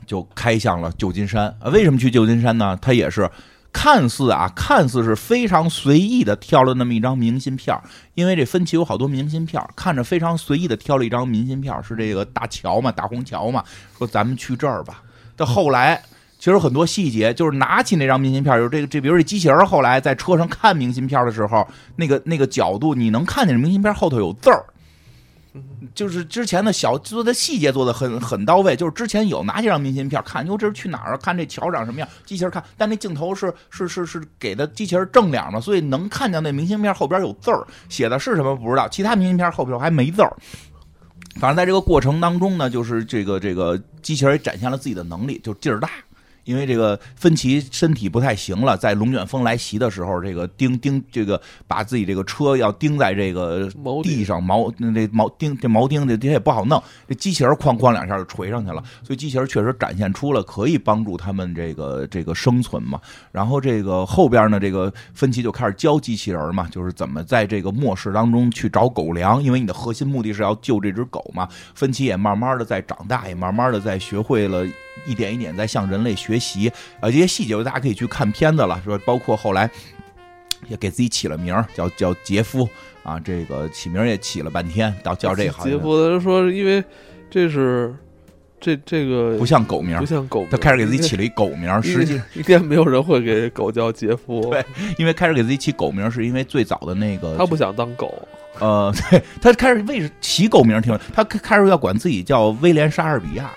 [0.05, 1.47] 就开向了旧金山。
[1.59, 2.77] 啊，为什么去旧金山呢？
[2.81, 3.29] 他也是
[3.77, 7.77] 看似啊，看似是非常随意的挑了那么一张明信片，
[8.13, 13.61] 因为这分歧有好多明信片，看着非常随意的挑了一张明信片，是这个大桥嘛，大虹桥嘛，
[13.97, 15.03] 说咱们去这儿吧。
[15.35, 16.01] 到后来。
[16.37, 24.63] 其实很多细节，就是拿起那张明信片，就是这个这，比如这机器人后来在车上看明信片的时候，那个那个角度，你能看见明信片后头有字儿，
[25.93, 31.17] 就是之前的小做的细节做的很很到位，就是之前有拿几张明信片看，哟这是去哪儿啊？
[31.17, 32.09] 看这桥长什么样？
[32.25, 40.35] 机器人看，但那镜头是是是是给的机器人正脸嘛，所以能看见那明信片后边有字儿，写的是什么不知道，其他明信片后边还没字儿。
[41.39, 45.89] 反正在这个过程当中呢，就是这个这个机器人也展现了自己的能力，就劲儿大。
[46.45, 53.69] 因为这个芬奇身体不太行了，在龙卷风来袭的时候，这个钉钉这个把自己这个车要钉在这个
[54.03, 62.99] 地上毛那这锚钉这毛钉这这也不好弄，这机器人哐哐两下就锤上去了，所以机器人确实展现出了可以帮助他们这个这个生存嘛。
[63.31, 71.49] 然后这个后边呢，这个芬奇就开始教机器人嘛，就是怎么在这个末世当中去找狗粮，因为你的核心目的是要救这只狗嘛。
[71.73, 74.63] 芬奇也慢慢的在长大，也慢慢的在学会了。
[75.05, 79.69] 一点一点在向人类学习，呃，这些细节大家可以去看片子了，说包括后来
[80.67, 82.67] 也给自己起了名儿，叫叫杰夫
[83.03, 83.19] 啊。
[83.19, 86.83] 这个起名儿也起了半天，到叫这个杰夫他说，因为
[87.29, 87.93] 这是
[88.59, 94.63] 这这个不像狗名儿不，像狗名，他开始给自己起了一狗名儿，实际应该没有人会给狗叫杰夫， 对
[94.97, 98.27] 因为开始给自己起狗名，是因为最早的那个他不想当狗，
[98.59, 103.51] 呃， 对他开始为起狗名儿挺，他开始要管自己叫威廉莎士比亚。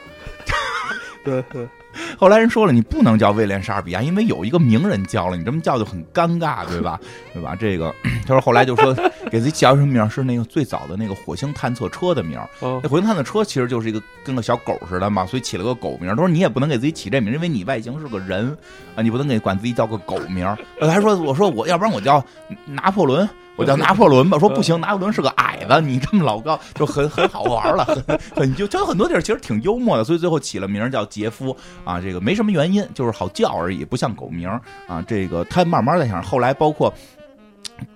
[1.29, 1.69] 对对，
[2.17, 6.99] 后来人说了，你不能叫威廉莎士比亚，因为有一个名人叫了，你这么叫就很尴尬，对吧？
[7.35, 7.55] 对吧？
[7.55, 7.95] 这个
[8.27, 8.95] 他说后来就说
[9.31, 12.39] 给自己叫什么名儿，是那个最早的那个火星探测车的名
[12.83, 16.15] 那火星探测车其实就是一个跟个小狗似的嘛，所以起了个狗名儿。
[16.15, 18.57] 他说你也不能给自己起这名，因为你外形是个人
[18.95, 20.57] 啊，你不能给管自己叫个狗名儿。
[20.81, 22.25] 呃还说我说我要不然我叫
[22.65, 23.29] 拿破仑。
[23.59, 34.49] 我叫拿破仑吧，说不行，拿破仑是个矮子，你这么老高，就很很好玩了， 很很就就有很多地儿其实挺幽默的，所以最后起了名叫杰夫啊，这个没什么原因，就是好叫而已，不像狗名
[34.87, 35.05] 啊。
[35.07, 36.95] 这个他慢慢在想，后来包括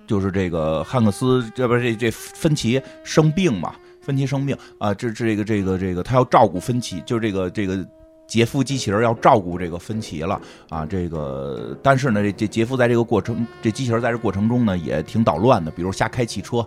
[0.05, 7.85] 就是这个汉克斯，这不是这这芬奇生病嘛，芬奇生病啊，这这个这个这个他要照顾芬奇，就是这个这个。
[8.27, 16.65] 杰夫机器人要照顾这个芬奇了啊，这个但是呢，这这杰夫在这个过程，这机器人在这过程中呢也挺捣乱的，比如瞎开汽车，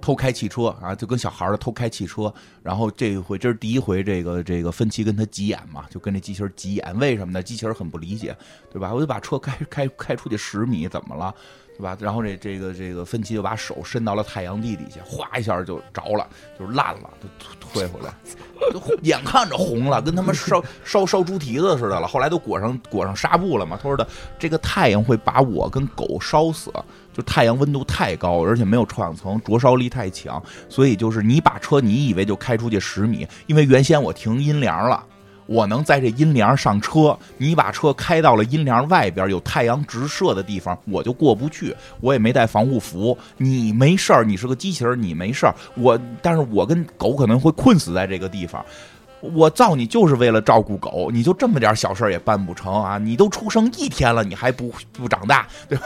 [0.00, 2.32] 偷开汽车啊，就跟小孩儿的偷开汽车。
[2.62, 7.42] 然后这回这是第一回，这个这个芬奇跟他急眼嘛，就跟这机器人急眼，为什么呢？
[7.42, 8.36] 机器人很不理解，
[8.72, 8.92] 对吧？
[8.92, 11.32] 我就把车开开开出去十米，怎么了？
[11.76, 11.96] 对吧？
[12.00, 16.26] 然后这这个这个芬奇就把手伸到了太阳地底下，哗一下就着了，
[16.58, 17.28] 就烂了，就
[17.60, 18.14] 退回来，
[18.72, 22.06] 就眼看着红了，跟他妈烧烧烧猪蹄子似的了。
[22.06, 23.76] 后来都裹上裹上纱布了嘛。
[23.76, 24.06] 他说的
[24.38, 26.72] 这个太阳会把我跟狗烧死，
[27.12, 35.04] 就太阳温度太高，而且没有臭氧层，灼烧力太强，所以就是你把车你以为就开出去十米，因为原先我停阴凉了。
[35.46, 41.74] 我能在这阴凉上车，你把车开到了阴凉外边有太阳直射的地方，我就过不去。
[42.00, 45.54] 我也没带防护服，你没事儿，你是个机器人，你没事儿。
[45.76, 48.64] 我，但是我跟狗可能会困死在这个地方。
[49.20, 52.98] 我造你就是为了照顾狗，你就这么点小事也办不成啊！
[52.98, 55.84] 你都出生一天了，你还不不长大，对吧？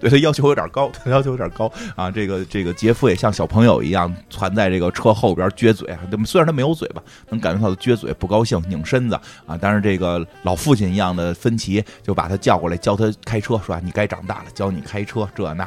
[0.00, 2.10] 对他要求有点高，他 要求有点高啊！
[2.10, 5.88] 这个这个杰夫也像小朋友一样攒在这个车后边撅嘴，
[6.24, 9.14] 虽然他没有嘴巴，能感觉到他撅嘴不高兴，拧身子
[9.46, 9.58] 啊。
[9.60, 15.64] 但是这个老父亲一样的芬奇就把他叫过来教他开车，说你该长大了，教你开车这那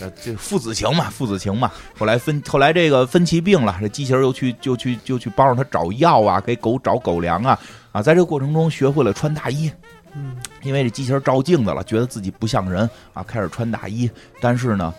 [0.00, 1.70] 的，这父子情嘛，父子情嘛。
[1.98, 7.58] 后来芬后来这个芬奇病了，这机器人又去就去就去帮着他找药啊，给狗找狗粮啊
[7.92, 9.70] 啊，在这个过程中学会了穿大衣。
[10.14, 14.10] 嗯，因为这机器人照镜子了，觉得自己不像人啊，开始穿大衣。
[14.40, 14.92] 但是呢，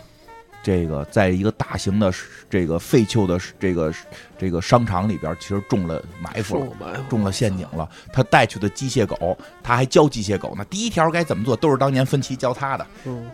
[0.62, 2.12] 这个在一个大型的
[2.48, 3.92] 这个废旧的这个
[4.38, 7.88] 这个商场里边，其实中了埋伏了，中了陷阱了。
[8.12, 10.64] 他带去的机械狗，他还教机械狗呢。
[10.66, 12.86] 第一条该怎么做，都是当年芬奇教他的。
[13.04, 13.30] 嗯，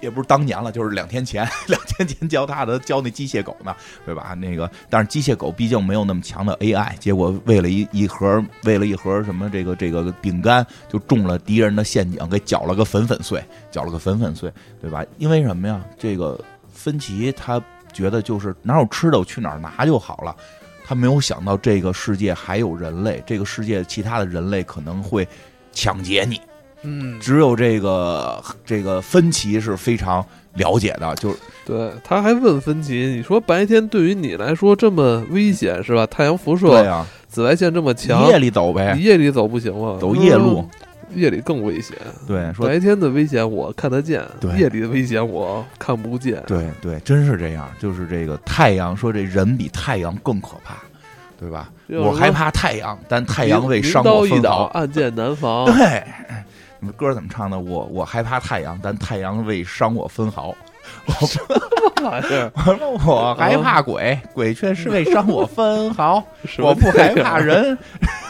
[0.00, 4.34] 也不是当年了，就是两天前， 两天前教他的，教那机械狗呢，对吧？
[4.34, 15.04] 那个，但是机械狗毕竟没有那么强的 AI，结果为了一一盒，为了一盒什么这个这个饼干，就中了敌人的陷阱，给搅了个粉粉碎，搅了个粉粉碎，对吧？
[15.18, 15.84] 因为什么呀？
[15.98, 16.38] 这个
[16.72, 20.34] 芬奇他觉得就是哪有吃的，我去哪儿拿就好了。
[20.84, 25.28] 他没有想到这个世界还有人类，这个世界其他的人类可能会
[25.72, 26.40] 抢劫你。
[26.82, 36.06] 嗯，只有这个这个芬奇是非常了解的，就是对，他还问芬奇，你说白天对于你来说这么危险是吧？
[36.06, 39.98] 太阳辐射、对呀、紫外线这么强，夜里走呗你，夜里走不行吗？
[40.00, 40.68] 走夜路。
[41.16, 41.96] 夜里更危险。
[42.24, 46.40] 对，说白天的危险我看得见，对夜里的危险我看不见。
[46.46, 50.76] 对对，真是这样，就是这个太阳，说这人比太阳更可怕，
[51.36, 51.68] 对吧？
[51.88, 54.66] 我害怕太阳，但太阳未伤我分毫。
[54.66, 55.64] 暗箭难防。
[55.66, 56.04] 对，
[56.80, 57.58] 你们歌怎么唱的？
[57.58, 60.54] 我我害怕太阳，但太阳未伤我分毫。
[61.06, 61.42] 我说
[63.06, 66.24] 我害怕鬼，鬼却是未伤我分毫。
[66.58, 67.76] 我不害怕人。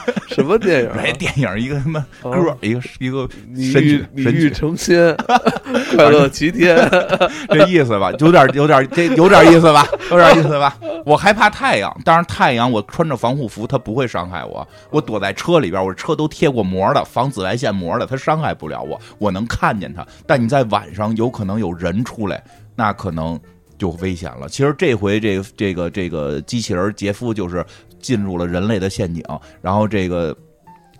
[0.29, 1.01] 什么电影啊？
[1.05, 5.15] 这电影一个什么歌哦，一个一个你神神曲，成仙，
[5.97, 6.77] 快乐齐天。
[7.49, 10.77] 这意思吧，有点有点这有点意思吧，有点意思吧。
[11.05, 14.67] 我害怕太阳，当然太阳我穿着防护服，它不会伤害我。
[14.91, 20.07] 我躲在车里边，我车都贴过膜的，防紫外线膜的，它伤害不了我，我能看见它。
[20.27, 22.43] 但你在晚上有可能有人出来，
[22.77, 23.39] 那可能
[23.79, 24.49] 就危险了。
[24.49, 27.65] 其实这回这个这个这个机器人杰夫就是
[28.01, 29.23] 进入了人类的陷阱，
[29.63, 30.37] 然后这个。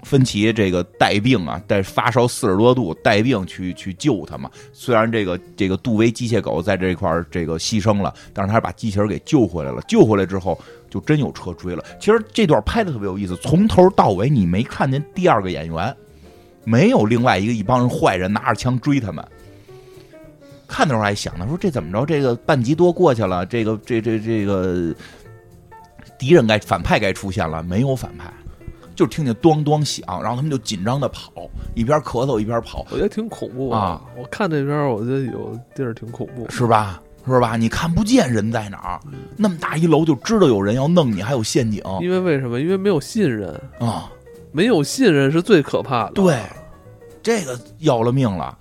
[0.03, 4.51] 芬奇这个带病啊，带发烧四十多度，带病去去救他嘛。
[4.73, 9.83] 虽然这个这个杜威机械狗在这一块儿这个牺牲了，但是他把机器人给救回来了。
[9.87, 11.85] 救回来之后，就真有车追了。
[12.01, 15.95] 其实这段拍的特别有意思，从头到尾你没看见第二个演员，
[16.65, 19.23] 没有另外一个一帮人坏人拿着枪追他们，
[20.67, 22.07] 看的时候还想呢，说这怎么着？
[22.07, 24.95] 这个半集多过去了，这个这这这个
[26.21, 28.31] 敌人该反派该出现了，没有反派，
[28.95, 31.33] 就听见咚咚响，然后他们就紧张的跑，
[31.75, 34.03] 一边咳嗽一边跑，我觉得挺恐怖啊！
[34.19, 37.01] 我看这边，我觉得有地儿挺恐怖，是吧？
[37.27, 37.57] 是吧？
[37.57, 39.01] 你看不见人在哪儿，
[39.35, 41.83] 那么大一楼就知道有人要弄你，还有陷阱。
[42.03, 42.61] 因为为什么？
[42.61, 44.13] 因为没有信任啊，
[44.53, 46.13] 没有信任是最可怕的。
[46.13, 46.39] 对，
[47.23, 48.57] 这个要了命了。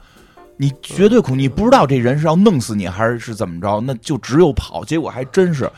[0.56, 4.84] 你绝对恐，你不知道这人是要弄死你还是是怎么着，那就只有跑。
[4.84, 5.70] 结果还真是，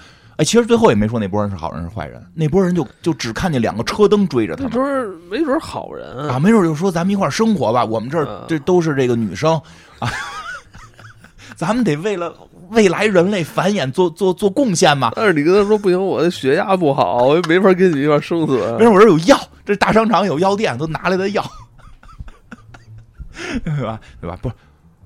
[0.42, 4.72] 哎，其实最后也没说那波人是好人是坏人，那波人就就只看见两个车灯追着他们。
[4.72, 9.54] 不是，没准好人啊，没准就说咱们一块生活吧，我们这儿这都是这个女生
[10.00, 10.10] 啊，
[11.56, 12.34] 咱们得为了
[12.72, 15.12] 未来人类繁衍做做做贡献嘛。
[15.16, 18.60] 但是你跟他说不行，我的血压不好，我也没法跟你一块生存。
[18.74, 21.46] 没准我这有药，这大商场有药店，都拿来的药，
[23.64, 24.00] 对吧？
[24.20, 24.36] 对吧？
[24.42, 24.56] 不是。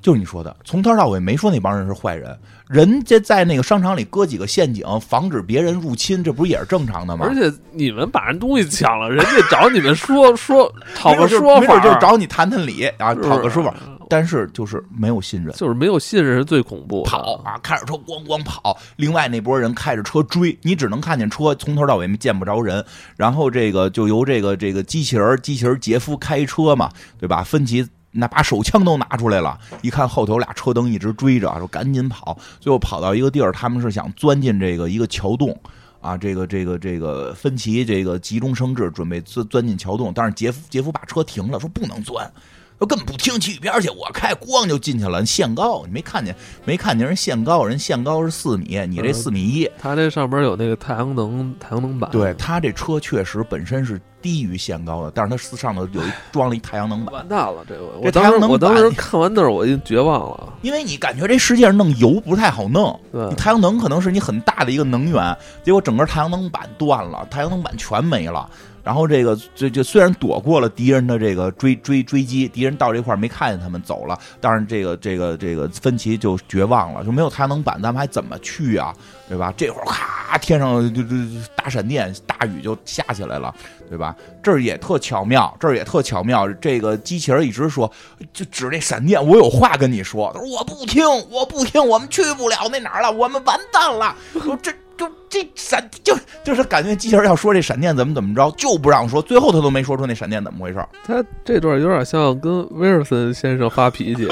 [0.06, 2.38] 就是你说的，从头到尾没说那帮人是坏人，
[2.68, 7.26] 人家在那个商场里搁几个陷阱，防止别人入侵，这不是也是正常的吗？
[7.28, 13.74] 而且你们把人东西抢了，人家找你们说 说，讨个说法，就找你谈谈理啊，讨个说法。
[14.08, 17.01] 但是就是没有信任，就是没有信任是最恐怖。
[17.01, 22.86] 跑啊，开着车咣咣跑，另外那波人开着车追，你只能看见车，从头到尾没见不着人。
[23.18, 27.41] 然后这个就由这个这个机器人机器人杰夫开车嘛，对吧？
[27.41, 27.84] 芬奇。
[28.16, 32.38] 那把手枪都拿出来了，一看后头有俩车灯一直追着，说赶紧跑。
[32.59, 35.55] 最后跑到一个地儿，他们是想钻进这个一个桥洞，
[36.01, 42.32] 啊，这个这个这个芬奇这个急中生智，准备钻钻进桥洞，但是杰夫杰夫把车停了，说不能钻。
[42.78, 43.88] 我根本不听，去一边去！
[43.88, 45.26] 我开，咣就进去了。
[45.26, 46.36] 限高，你没看见？
[46.66, 47.63] 没看见人限高？
[47.63, 49.72] 人限高是四米，你这四米一。
[49.80, 52.11] 他这上边有那个太阳能太阳能板。
[52.11, 57.13] 对他这车确实本身是低于限高的，但是它上头有一装了一太阳能板。
[57.13, 62.99] 完蛋了，这个这太阳能我当时看完那儿我已经绝望了，因为你感觉这世界上弄油不太好弄。
[63.11, 68.49] 对，你太阳能可能是你很大的一个能源，结果整个太阳能板断了，太阳能板全没了。
[68.86, 78.96] 然后这个这这虽然躲过了敌人的这个追追追击，敌人到这块没看见他们走了，但是这个这个这个芬奇就绝望了，就没有太阳能板，咱们还怎么去啊？
[79.28, 79.52] 对吧？
[79.58, 81.16] 这会儿咔，天上就就
[81.56, 83.52] 大闪电，大雨就下起来了，
[83.90, 84.16] 对吧？
[84.44, 86.48] 这儿也特巧妙，这儿也特巧妙。
[86.62, 87.92] 这个机器人一直说，
[88.32, 90.32] 就指那闪电，我有话跟你说。
[90.36, 94.16] 他说我不听，我不听，我们去不了那哪儿了，我们完蛋了。
[94.34, 94.72] 说这。
[94.98, 100.84] 就这闪就就是感觉机器人要说这闪电怎么怎么着，就不让说，最后他都没说出那闪电怎么回事。
[101.06, 104.28] 他这段有点像跟威尔森先生发脾气，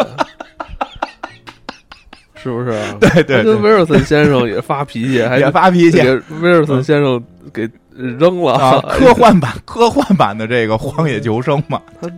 [2.36, 2.72] 是不是？
[2.99, 5.99] 对对，跟威尔森先生也发脾气， 还发脾气，
[6.41, 8.53] 威尔森先生给扔了。
[8.53, 12.09] 啊、科幻版 科幻版的这个荒野求生嘛，他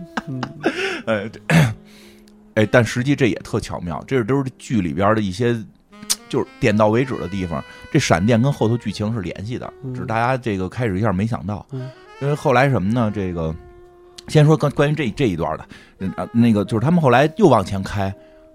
[1.06, 1.28] 呃，
[2.54, 5.56] 哎，但实际这也特巧妙，这是都是剧里边的一些。
[6.28, 7.62] 就是点到为止的地方，
[7.92, 11.66] 这闪电跟后头剧情是联系的，只是大家这个开始一下没想到，
[12.20, 13.10] 因为后来什么呢？
[13.14, 13.54] 这个
[14.28, 18.12] 先说关关于这这一段的，啊，那个就是他们后来又往前开，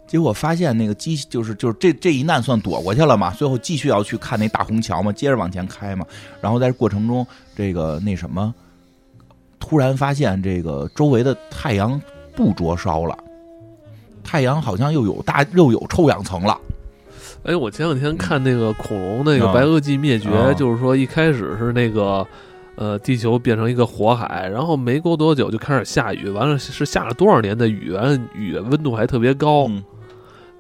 [0.07, 6.05] 结果发现那个机就是就是这这一难算躲过去了嘛，最后继续要去看那大红桥嘛，接着往前开嘛，
[6.41, 8.53] 然后在过程中这个那什么，
[9.59, 12.01] 突然发现这个周围的太阳
[12.36, 13.17] 不灼烧了，
[14.24, 16.59] 太阳好像又有大又有臭氧层了。
[17.44, 22.26] 哎，我前两天看那个恐龙那个白垩纪灭绝，就是说一开始是那个，
[22.76, 29.68] 呃，地球变成一个火海，然后没过多久就开始下雨，完了是下了多少年的雨，完了雨温度还特别高。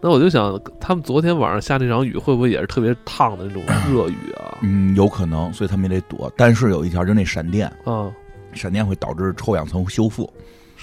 [0.03, 4.57] 那我就想，他们昨天晚上下那场雨会不会也是特别烫的那种热雨啊？
[4.61, 6.33] 嗯，有可能，所以他们也得躲。
[6.35, 8.11] 但是有一条，就那闪电啊，
[8.53, 10.27] 闪电会导致臭氧层修复。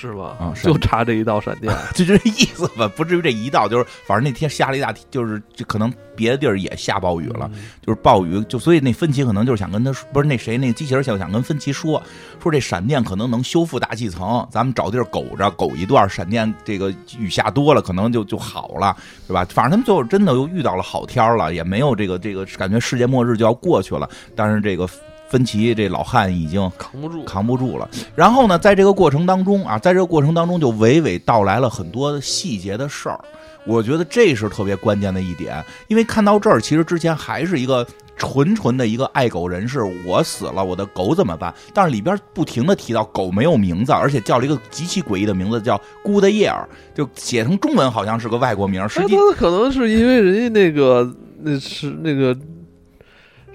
[0.00, 0.36] 是吧？
[0.38, 2.86] 啊，就差这一道闪电， 就这意思吧。
[2.96, 7.50] 不至于这一道，就是反正那天下了一大，就是就可能别的地儿也下暴雨了，
[7.84, 8.40] 就是暴雨。
[8.44, 12.00] 就所以那芬奇可能就是想跟他说，不是那谁那个机器人想想跟芬奇说，
[12.40, 18.96] 说这闪电可能能修复大气层，咱们找地儿苟着苟一段，闪电这个雨下多了，可能就就好了，
[19.26, 19.44] 对吧？
[19.50, 24.88] 反正他们最后真的又遇到了好天了，也没有这个这个感觉世界末日就要过去了，但是这个。
[25.28, 27.88] 芬奇这老汉已经扛不住，扛不住了。
[28.14, 33.20] 然后呢，在这个过程当中啊，在这个过程当中就娓娓道来了很多细节的事儿。
[33.66, 39.82] 我觉得这是特别关键的一点，因为看到这儿，其实之前还是一个纯纯的一个爱狗人士。
[40.06, 41.52] 我死了，我的狗怎么办？
[41.74, 46.64] 但是里边不停的提到狗没有名字，而且叫了一个极其诡异的名字，叫 Good Year，
[46.94, 48.88] 就写成中文好像是个外国名。
[48.88, 52.34] 实际可能是因为人家那个那是那个。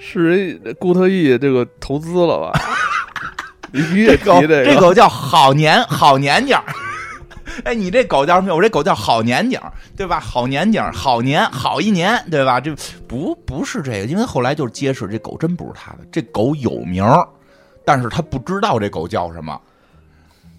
[0.05, 2.59] 是人固特异这个投资了吧？
[3.71, 6.55] 这狗这狗叫好年好年景
[7.63, 8.53] 哎，你这狗叫什么？
[8.53, 9.59] 我这狗叫好年景，
[9.95, 10.19] 对吧？
[10.19, 12.59] 好年景，好年，好一年，对吧？
[12.59, 12.75] 这
[13.07, 17.05] 不不是这个，因为后来就是揭示这狗真不是他的，这狗有名
[17.85, 19.59] 但是他不知道这狗叫什么，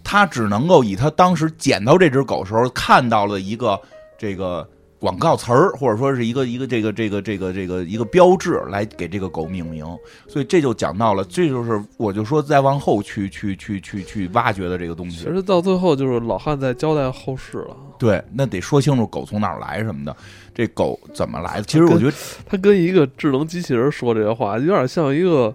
[0.03, 3.79] 他只能够以他当时捡到这只狗时候看到了一个
[4.17, 4.67] 这个。
[5.05, 9.85] 广告词儿，或者说是一个一个这个这个这个这个一个标志来给这个狗命名，
[10.27, 15.19] 所以这就讲到了，这就是我就说再往后去去去去去挖掘的这个东西。
[15.19, 17.77] 其实到最后就是老汉在交代后事了。
[17.99, 20.17] 对，那得说清楚狗从哪儿来什么的，
[20.55, 21.65] 这狗怎么来的？
[21.65, 22.13] 其实我觉得
[22.47, 25.55] 他跟一个智能机器人说这些话，有点像一个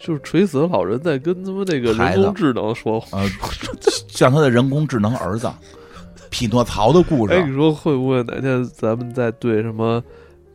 [0.00, 3.20] 就是垂死的老人在跟他们那个人工智能说话，
[4.08, 5.48] 像他的人工智能儿子。
[6.30, 10.02] 匹诺曹的故事，哎，你说会不会哪天咱们再对什么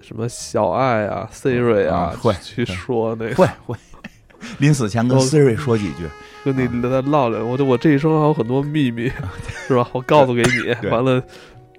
[0.02, 3.36] 什么小爱啊、Siri 啊，会去说那个？
[3.36, 3.76] 会会，
[4.58, 6.08] 临死前跟 Siri 说几句，
[6.44, 7.44] 跟你再唠唠。
[7.44, 9.12] 我就我这一生还有很多秘密，
[9.68, 9.88] 是吧？
[9.92, 11.22] 我告诉给你，完了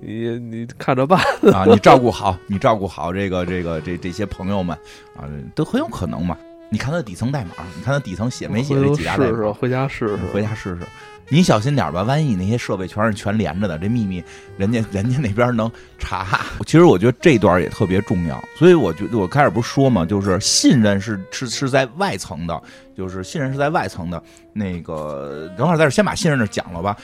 [0.01, 1.19] 你你看着办
[1.53, 1.65] 啊！
[1.67, 4.77] 你照顾好， 你照顾好这个这个这这些朋友们
[5.17, 5.25] 啊，
[5.55, 6.37] 都很有可能嘛。
[6.69, 9.53] 你看他底层代码，你看他底层写没写这几大代码？
[9.53, 10.81] 回家试试，回家试试。
[11.29, 14.23] 你小心点吧，万一你那些设备全是全连着的，这秘密
[14.57, 16.47] 人家人家那边能查。
[16.65, 22.63] 其实我觉得这段也特别重要，所以我觉得我开始不是说嘛，就是信任是是是在外层的，
[22.97, 24.23] 就是信任是在外层的。
[24.53, 26.97] 那个等会儿在这先把信任的讲了吧，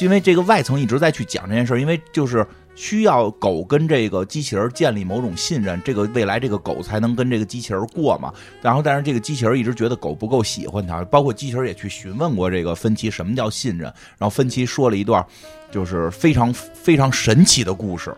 [0.00, 2.46] 因为这个外层一直在去讲这件事，因为就是。
[2.74, 8.32] 需要狗跟这个机器人建立某种信任，这个未来这个狗才能跟这个机器人过嘛。
[8.60, 13.84] 然后，但是这个机器人一直觉得狗不够喜欢它，包括机器人也去询问过这个芬奇什么叫信任。
[14.18, 15.24] 然后芬奇说了一段，
[15.70, 18.14] 就是非常非常神奇的故事。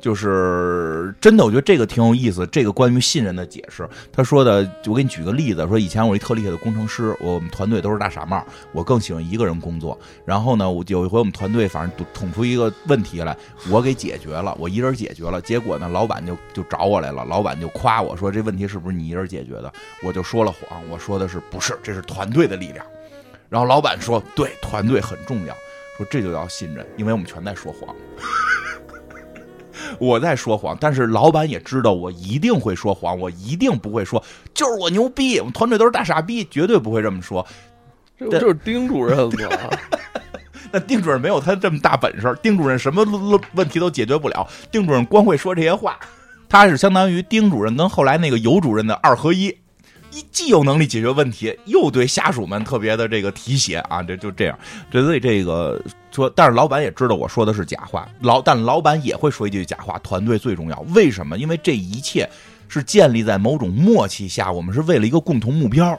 [0.00, 2.46] 就是真的，我觉得这个挺有意思。
[2.48, 9.98] 这个关于信任的解释，他说的，我给你举个例子，说以前我一特厉害的工程师，我们团队都是大傻帽，我更喜欢一个人工作。
[10.24, 13.36] 然后呢，我有一回我们团队反正捅出一个问题来，
[13.70, 15.40] 我给解决了，我一人解决了。
[15.40, 19.72] 结果呢，老板就就找我来了，老板就夸我说这问题是不是你一人解决的？
[20.02, 21.76] 我就说了谎，我说的是不是？
[21.82, 22.84] 这是团队的力量。
[23.48, 25.54] 然后老板说，对，团队很重要，
[25.96, 27.94] 说这就要信任，因为我们全在说谎。
[29.98, 34.22] 我在说谎，但是老板也知道我一定会说谎，我一定不会说，
[34.54, 37.46] 就是我牛逼，我们团队都是大傻逼，绝对不会这么说。
[38.18, 39.58] 这不就是丁主任吗？
[40.72, 43.04] 那丁主任没有他这么大本事，丁主任什么
[43.54, 45.98] 问题都解决不了，丁主任光会说这些话，
[46.48, 49.56] 他是相当于丁主任跟后来那个尤主任的二合一。
[50.30, 54.58] 既有能力解决问题，又对下属们特别的这个提携啊，这就这样。
[54.90, 55.80] 所以这个
[56.12, 59.98] 说，但是老板也知道我说的是假话，老但老板也会说一句假话。
[60.00, 61.36] 团队最重要，为什么？
[61.38, 62.28] 因为这一切
[62.68, 65.98] 是建立在某种默契下，我们是为了一个共同目标，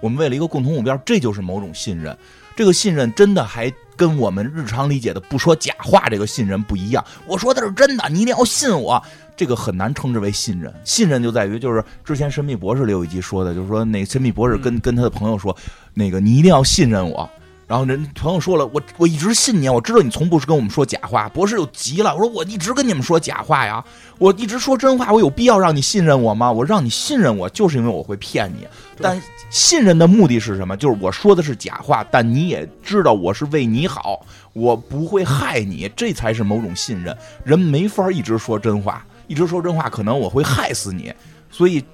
[0.00, 2.16] 我们为了一个共同目标，这就是某种信任。
[2.54, 7.04] 这个信任真的还跟我们日常理解的不说假话这个信任不一样。
[7.26, 9.02] 我说的是真的，你一定要信我。
[9.36, 15.54] 这个很难称之为信任，信任就在于就是之前神秘博士里有一集说的，就是说那神秘博士跟跟他的朋友说，
[15.92, 17.28] 那个你一定要信任我。
[17.66, 21.28] 然后人朋友说了，我我一直信你，我知道你从不是跟我们说假话。
[21.28, 23.84] 博士又急了，我说我一直跟你们说假话呀，
[24.18, 26.50] 我一直说真话，我有必要让你信任我吗？
[26.50, 28.66] 我让你信任我，就是因为我会骗你。
[29.00, 30.76] 但信任的目的是什么？
[30.76, 37.16] 就是我说的是假话，但你也知道我是为你好，我不会害你，这才是某种信任。
[37.42, 39.04] 人没法一直说真话。
[39.28, 41.12] 一直说真话，可能我会害死你，
[41.50, 41.84] 所以，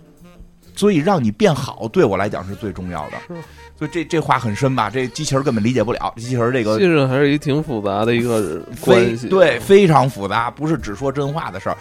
[0.74, 3.16] 所以让你变好，对我来讲是最重要的。
[3.78, 4.88] 所以这这话很深吧？
[4.88, 6.12] 这机器人根本理解不了。
[6.16, 11.76] 机器人这个信任还是一挺复杂的一个关系，对，非常复杂，不是只说真话的事儿。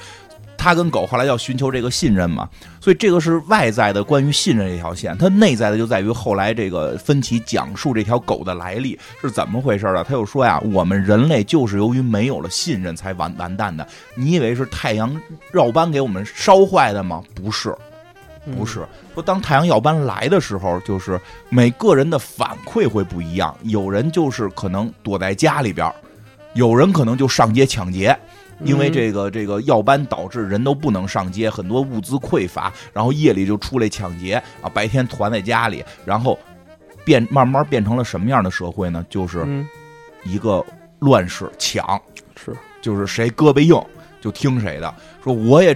[0.58, 2.48] 他跟狗后来要寻求这个信任嘛，
[2.80, 10.04] 所以这个是外在的关于信任这条线，它内在的就在于后来这个芬奇讲述这条狗的来历是怎么回事了？
[10.04, 13.88] 他又说呀，我们人类就是由于没有了信任才完完蛋的。
[14.14, 15.20] 你以为是太阳
[15.52, 17.24] 绕斑给我们烧坏的吗？
[17.34, 17.76] 不是，
[18.56, 18.86] 不是。
[19.14, 21.20] 说当太阳耀斑来的时候，就是
[21.50, 25.94] 每个人的反馈会不一样，有人就是可能躲在家里边，
[26.54, 28.18] 有人可能就上街抢劫。
[28.64, 36.38] 因为这个这个耀斑导致人都不能上街，很多物资匮乏，然后夜里就出来抢劫啊，白天团在家里，然后
[37.04, 39.04] 变慢慢变成了什么样的社会呢？
[39.10, 39.66] 就是
[40.24, 40.64] 一个
[41.00, 42.00] 乱世抢，
[42.36, 43.84] 是就是谁胳膊硬
[44.22, 45.76] 就听谁的，说我也。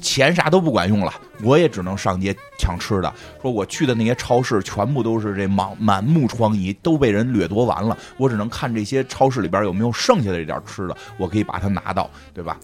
[0.00, 1.12] 钱啥都不管用了，
[1.42, 3.12] 我也只能上街抢吃的。
[3.40, 7.96] 说我去的那些超市全部都是这满满目疮痍，都被人掠夺完了。
[8.16, 12.56] 我只能看这些超市里边有没有剩下的这点吃的，我可以把它拿到，对吧？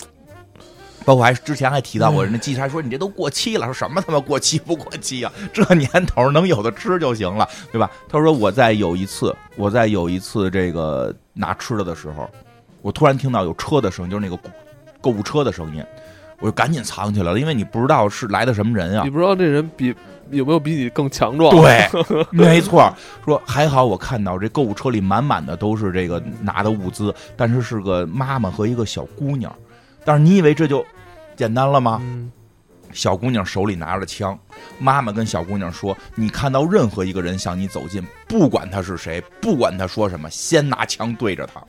[1.05, 5.33] 包括还之前还提到过，人家机器还说你这都过期了，说什么他妈过期不过期啊？
[5.55, 7.91] 这年头能有的吃就行了，对吧？
[8.11, 12.29] 他说我在有一次，我在有一次这个拿吃的的时候，
[12.83, 14.39] 我突然听到有车的声音，就是那个
[15.01, 15.83] 购物车的声音，
[16.41, 19.11] 我就赶紧藏起来了，因为你不知道是来的什么人啊你。
[19.11, 19.95] 不知道这人比
[20.31, 21.51] 有没有比你更强壮？
[21.57, 21.89] 对，
[22.31, 22.93] 没错。
[23.25, 29.53] 说还好，我看到这购物车里满满的都是这个拿的物资，但是是个妈妈和一个小姑娘。
[30.05, 30.85] 但是你以为这就
[31.35, 31.99] 简单了吗？
[32.03, 32.31] 嗯，
[32.93, 34.39] 小姑娘手里拿着枪，
[34.79, 41.63] 妈妈跟小姑娘说：“你看到任何一个人向你走近，不管他是谁，不管他说什么，先拿枪对着他。”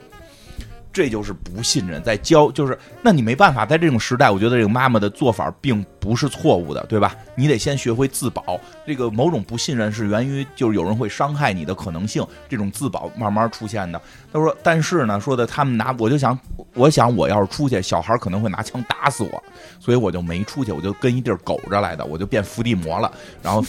[0.92, 7.14] 这就是不信任，在教就是，那你没办法，在这种时代，我觉得这个妈妈的做法并不是错误的，对吧？
[7.36, 8.60] 你得先学会自保。
[8.84, 14.00] 这个某种不信任是源于就是有人会伤害你的可能性，这种自保慢慢出现的。
[14.32, 16.36] 他说，但是呢，说的他们拿，我就想，
[16.74, 19.42] 我想我要是出去，小孩可能会拿枪打死我，
[19.78, 23.12] 所以我就没出去，我就跟一地儿苟着来的，我就变伏地魔了，
[23.42, 23.64] 然后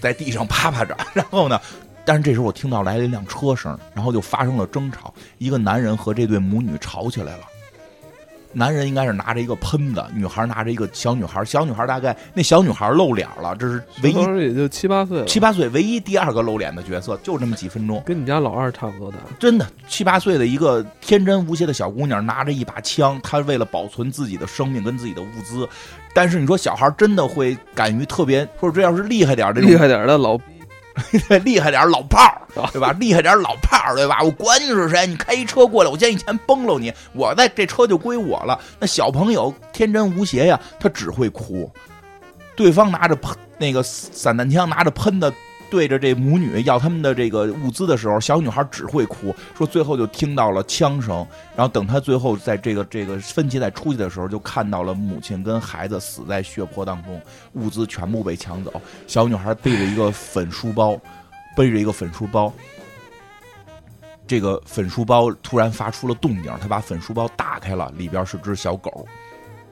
[0.00, 1.60] 在地上趴趴着，然后呢。
[2.08, 7.40] 但是这时候我听到来了一辆车声，然后就发生了争吵，一个男人和这对母女吵起来了。
[8.50, 19.18] 男人应该是拿着一个喷子，女孩拿着一个小女孩，小女孩大概那小女孩露脸了，这是唯一当时也就七八岁，七八岁唯一第二个露脸的角色，就这么几分钟，跟你家老二差不多大。
[19.38, 25.68] 真的七八岁的一个天真无邪的小姑娘，拿着一把枪，她为了保存自己的生命跟自己的物资，
[26.14, 30.57] 但是你说小孩真的会敢于特别，或者这要是厉害点儿这种厉害点的老对，
[31.44, 32.92] 厉害点老炮儿，对吧？
[32.98, 34.18] 厉害点老炮儿，对吧？
[34.22, 38.58] 我管你是谁，你开一车过来，我先一钱崩了你，我在这车就归我了。
[38.78, 41.70] 那小朋友天真无邪呀，他只会哭。
[42.56, 45.32] 对方拿着喷那个散弹枪，拿着喷的
[45.70, 49.34] 对着这母女要他们的这个物资的时候，小女孩只会哭。
[49.56, 57.20] 说最后就听到了枪声，然后等他最后在这个这个分歧在出去的时候，就看到了母亲跟孩子死在血泊当中，
[57.52, 58.72] 物资全部被抢走。
[59.06, 60.98] 小女孩背着一个粉书包，
[61.56, 62.52] 背着一个粉书包。
[64.26, 69.06] 这个粉书包突然发出了动静，她把粉书包打开了，里边是只小狗。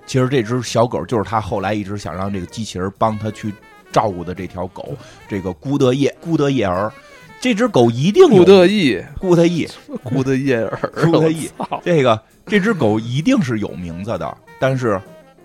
[0.06, 3.52] 其实这只小狗就是她后来一直想让这个机器人帮她去
[3.96, 4.94] 照顾的这条狗，
[5.26, 6.92] 这个孤德叶孤德叶儿。
[7.40, 9.66] 这只狗一定有顾德义，孤德义，
[10.02, 11.48] 孤德叶儿， 顾德义
[11.82, 15.00] 这个这只狗一定是有名字的，但是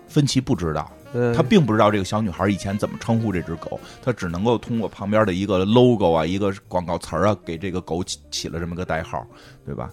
[0.06, 0.90] 芬奇不知道。
[1.14, 9.26] 嗯他并不知道这个小女孩以前怎么称呼这只狗，他只能够通过旁边的一个 logo 啊，一个广告词儿啊，给这个狗起起了这么个代号，
[9.64, 9.90] 对吧？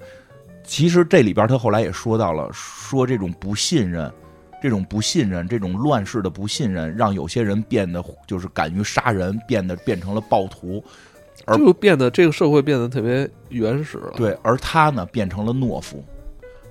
[0.63, 4.09] 其实这里边他后来也说到了，说这种不信任，
[4.61, 10.83] 这种不信任，这种乱世的不信任，让有些人变得就是敢于杀人，变得变成了暴徒，
[11.45, 14.13] 而就变得这个社会变得特别原始了。
[14.15, 16.03] 对，而他呢变成了懦夫。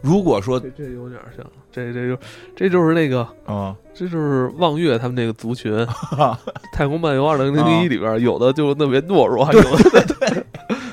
[0.01, 2.21] 如果说这这有点像，这这就
[2.55, 5.73] 这就是那个，啊、这就是望月他们那个族群，
[6.73, 10.47] 《太空漫游二零零一》里边有的就特别懦弱，有的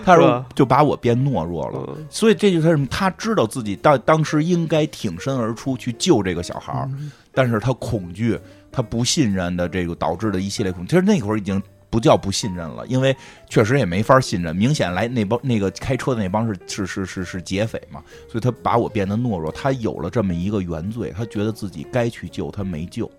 [0.05, 1.83] 他说就把我变懦弱了。
[1.87, 2.85] 嗯所以这就是？
[2.87, 6.89] 他知道自己当当时应该挺身而出去救这个小孩儿，
[7.33, 8.39] 但是他恐惧，
[8.71, 10.89] 他不信任的这个导致的一系列恐惧。
[10.91, 13.15] 其实那会儿已经不叫不信任了，因为
[13.49, 14.55] 确实也没法信任。
[14.55, 19.51] 明显来那帮那个开车的那帮是是是是是劫匪嘛，所以他把我变得懦弱。
[19.51, 23.09] 他有了这么一个原罪，他觉得自己该去救，他没救。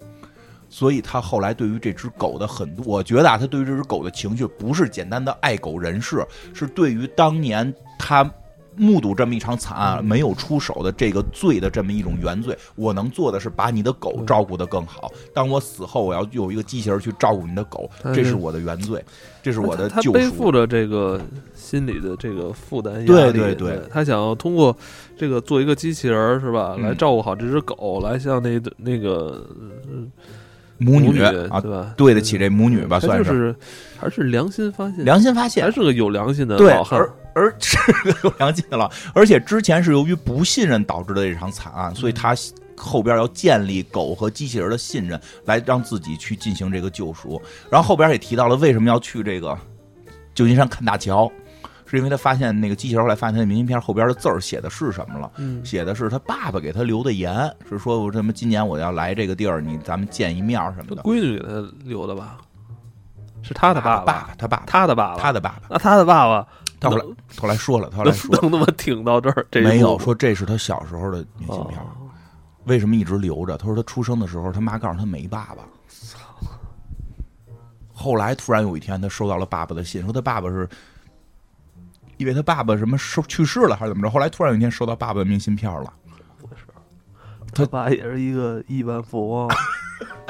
[0.76, 6.22] 所以他后来对于这只狗的很多，我觉得啊，他对于这只狗的情绪不是简单的爱狗人士，
[6.52, 8.30] 是对于当年他
[8.76, 12.54] 目睹这么一场惨案没有出手的这个罪的这么一种原罪。
[12.74, 15.10] 我能做的是把你的狗照顾得更好。
[15.32, 19.02] 当我死后，我要有一个机器人去照顾你的狗，这是我的原罪，
[19.42, 20.52] 这是我的他救赎背负。
[20.52, 21.18] 着这个
[21.54, 24.76] 心理的这个负担对对对他想要通过
[25.16, 29.42] 这个做一个机器人是吧，嗯来照顾好这只狗，来像那那个
[30.78, 31.94] 母女啊，对吧？
[31.96, 33.54] 对得起这母女吧，算是
[33.98, 35.70] 还是良心发现，良心发现还。
[35.70, 37.12] 是个有良心的对，老汉而。
[37.38, 42.34] 而 是个有良心的了，而且之前是由于不信任导致的这场惨案，所以他
[42.74, 47.38] 后边要建立狗和机器人的信任，来让自己去进行这个救赎。
[47.70, 49.54] 然后后边也提到了为什么要去这个
[50.34, 51.30] 旧金山看大桥，
[51.86, 55.30] 是因为他发现那个机器人后来发现他的明信片后边的字儿写的是什么了。
[55.36, 60.96] 嗯，写的是他爸爸给他留的言，是说我什么今年我要来这个地儿，你咱们见一面什么的。
[60.96, 62.38] 他闺女给他留的吧？
[63.42, 65.62] 是他的爸爸爸，他爸爸，他的爸爸，他的爸爸。
[65.70, 66.46] 那他的爸爸
[66.80, 67.04] 他后来
[67.40, 69.46] 后来说了，他后来说能他妈挺到这儿？
[69.50, 71.78] 这没有说这是他小时候的明信片。
[71.78, 72.02] 哦
[72.64, 73.56] 为什么一直留着？
[73.56, 75.62] 他说他出生的时候，他妈告诉他没爸爸。
[77.94, 80.68] 后来突然有一天，他收到了爸爸的信，说他爸爸是，
[82.16, 84.10] 以为他爸爸什么收去世了还是怎么着？
[84.10, 85.92] 后来突然有一天收到爸爸的明信片了。
[87.52, 89.50] 他爸也是一个亿万富翁，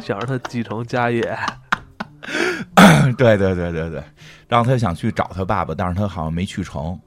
[0.00, 1.36] 想让他继承家业。
[3.18, 4.02] 对对对对对，
[4.48, 6.98] 然后他想去找他爸爸，但是他好像没去成。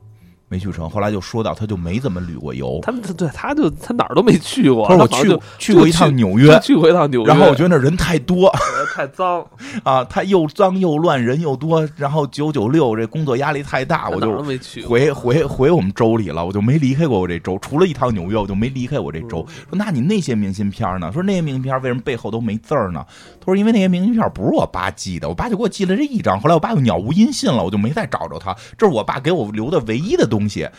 [0.49, 0.89] 没去成。
[0.89, 2.79] 后来就说到，他就没怎么旅过游。
[2.81, 4.87] 他们对，他就他哪儿都没去过。
[4.87, 7.27] 他说我去就去过一趟纽约，去过一趟纽约。
[7.27, 8.51] 然后我觉得那人太多，
[8.95, 9.45] 太脏
[9.83, 11.87] 啊，他又脏又乱，人又多。
[11.95, 14.43] 然后九九六这工作压力太大，我就
[14.87, 17.57] 回回回我们州里了，我就没离开过我这州。
[17.61, 19.45] 除了一趟纽约，我就没离开我这州。
[19.69, 21.11] 说那你那些明信片呢？
[21.13, 23.05] 说那些明信片为什么背后都没字儿呢？
[23.39, 26.39] 他说因为那些明信片不是我爸寄的，我爸就给我寄了这一张。
[26.39, 28.55] 后来我爸又鸟无音信了，我就没再找着他。
[28.77, 30.69] 这是我爸给我留的唯一的东东西。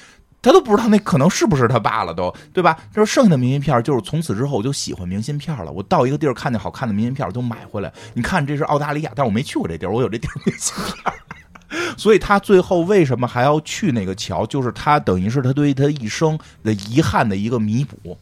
[0.43, 2.75] 他都不知道那可能是不是他爸了，都对吧？
[2.95, 5.71] 他说剩下的明信片就是从此之后我就喜欢明信片了。
[5.71, 7.93] 我到一个地儿看见好看的明信片，我就买回来。
[8.15, 11.93] 你看这是澳大利亚，但我没去过这地儿，我有这地儿明信片。
[11.99, 14.47] 所以他最后为什么还要去那个桥？
[14.47, 18.19] 就是他等于是他对他一生的遗憾的一个弥补。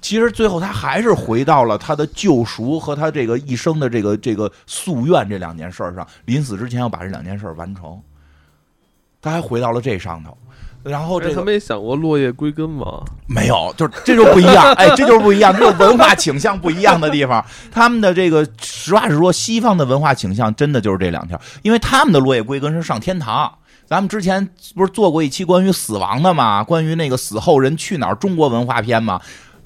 [0.00, 6.08] 其实最后他还是回到了他的救赎和他这个一生的这个这个夙愿这两件事上。
[6.24, 8.00] 临死之前要把这两件事完成。
[9.20, 10.36] 他还回到了这上头，
[10.82, 13.02] 然后这他没想过落叶归根吗？
[13.26, 17.44] 没有，就是这就不一样，哎，这就是不一样，这是文化倾向不一样的地方。
[17.70, 23.52] 他们的这个实话实说，西方的文化倾向真的就是这两条，因为他们的落叶归根是上天堂。
[23.86, 24.46] 咱们之前
[24.76, 26.62] 不是做过一期关于死亡的吗？
[26.62, 29.18] 关于那个死后人去哪儿中国文化篇吗？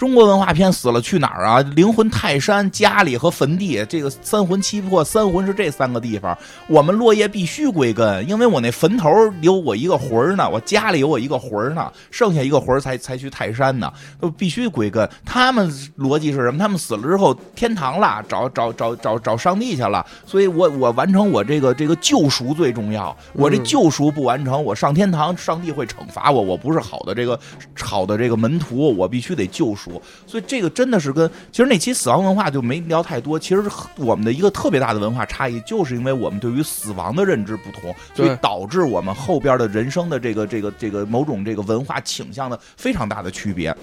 [0.03, 1.61] 中国文化片死了去哪儿啊？
[1.76, 6.36] 灵魂泰山、家里和坟地，这个三魂七魄，三魂是这三个地方。
[6.66, 9.09] 我们落叶必须归根，因为我那坟头
[9.42, 15.09] 有我一个魂儿呢，我家里有我一个魂儿呢，剩下一个魂儿才才去泰山呢，都必须归根。
[15.24, 16.59] 他们逻辑是什么？
[16.59, 20.05] 他们死了之后天堂了，找找找找找上帝去了。
[20.26, 23.16] 所以我我完成我这个这个救赎最重要。
[23.34, 26.42] 我这救赎不完成，我上天堂，上帝会惩罚我。
[26.42, 27.38] 我不是好的这个
[27.80, 29.91] 好的这个门徒，我必须得救赎。
[30.26, 33.38] 所以这个真的是跟其实那期死亡文化就没聊太多。
[33.38, 33.64] 其实
[33.97, 43.74] 我们的一个特别大的文化差异，就是因为我们对于死亡的认知不同，所以导致我们后边的人生的这个这个这个某种这个文化倾向的非常大的区别。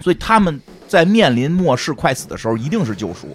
[0.00, 3.28] 所以他们在面临末世快死的时候，一定是救赎。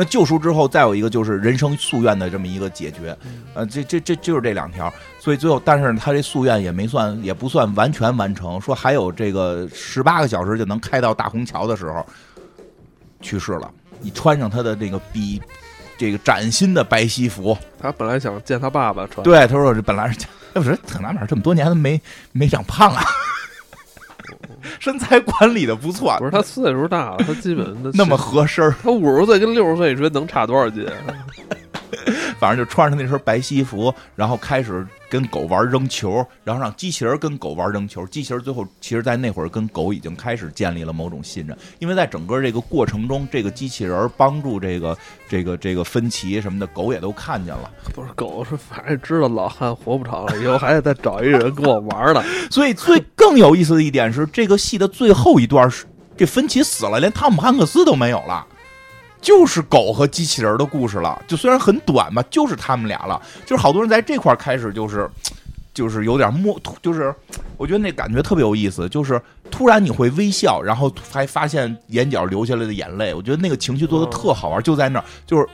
[0.00, 3.18] 那救赎之后，再有一个就是人生夙愿的这么一个解决，
[3.52, 4.92] 呃，这这这就是这两条。
[5.18, 8.60] 所以最后，但是他这夙愿也没算，也不算完全完成。
[8.60, 12.06] 说还有这个十八个小时就能开到大虹桥的时候，
[13.20, 13.68] 去世了。
[14.00, 15.42] 你穿上他的这个比
[15.98, 19.24] 这个崭新的白西服，他本来想见他爸爸穿。
[19.24, 20.20] 对，他说这本来是，
[20.54, 23.02] 哎，不是特纳闷，这么多年都没没长胖啊。
[24.78, 30.86] 身材管理的不错，不是他岁数大了，他基本那么合身他五十岁跟六十岁，你说能差多少斤？
[32.38, 34.86] 反正就穿上那身白西服，然后开始。
[35.10, 38.06] 跟狗玩扔球，然后让机器人跟狗玩扔球。
[38.08, 44.94] 机器人最后其实，在那会儿跟狗已经开始建立了某种信任，因为在整个这个过程中，这个机器人帮助这个
[45.26, 47.70] 这个这个分歧什么的，狗也都看见了。
[47.94, 52.22] 不是狗是反正知道老汉活不长了，以后还得再找一人跟我玩了。
[52.52, 55.86] 所以最更有意思的一点是，这个戏的最后一段是
[56.18, 58.46] 这分歧死了，连汤姆汉克斯都没有了。
[59.20, 63.20] 就是狗和机器人的故事了，就虽然很短吧，就是他们俩了。
[63.44, 65.08] 就是好多人在这块开始，就是，
[65.74, 67.14] 就是有点摸，就是
[67.56, 75.46] 我觉得那感觉特别有意思，就是突然你会微笑，然后还发现眼角流下来的眼泪，我觉得那个情绪做的特好玩，就在那儿，就是。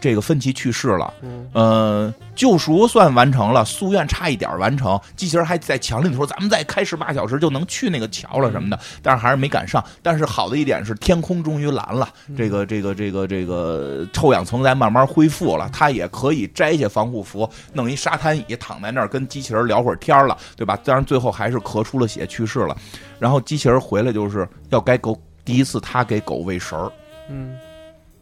[0.00, 1.12] 这个芬奇去世了，
[1.54, 4.98] 嗯，救赎算完成了，夙愿差一点完成。
[5.16, 9.84] 机器人还在墙里说：“咱们再开十八小时就能去那个桥了什么的。”但是还是没赶上。
[10.02, 20.78] 但是好的一点是，天空终于蓝了，这个这个这个这个臭氧层在慢慢恢复了，他也可以摘下防护服，弄一沙滩椅躺在那儿跟机器人聊会儿天了，对吧？
[20.84, 22.76] 当然最后还是咳出了血去世了。
[23.18, 26.92] 然后机器人回来就是要该狗第一次他给狗喂食儿，
[27.28, 27.56] 嗯，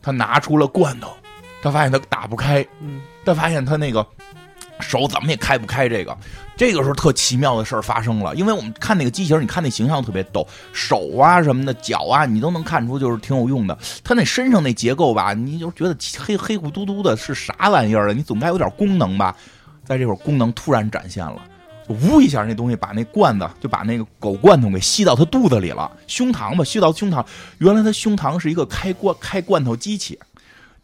[0.01, 1.11] 他拿出了罐头。
[1.63, 2.65] 他发现他打不开，
[3.25, 4.07] 他发现他那个
[4.81, 5.89] 手怎么也开不开。
[5.89, 6.17] 这个，
[6.57, 13.77] 这个时候特奇妙的事儿发生了，因为我们看那个机器人，你看那形象特别逗，手啊什么的，脚啊，你都能看出就是挺有用的。
[14.05, 18.13] 他那身上那结构吧，你就觉得黑黑乎嘟嘟的，是啥玩意儿啊？
[18.13, 19.35] 你总该有点功能吧？
[19.85, 21.43] 在这会儿，功能突然展现了，
[21.89, 27.25] 呜一下，那东西把那罐子就把那个狗罐头给吸到他肚子里了，胸膛吧，吸到胸膛。
[27.59, 30.19] 原来他胸膛是一个开罐开罐头机器。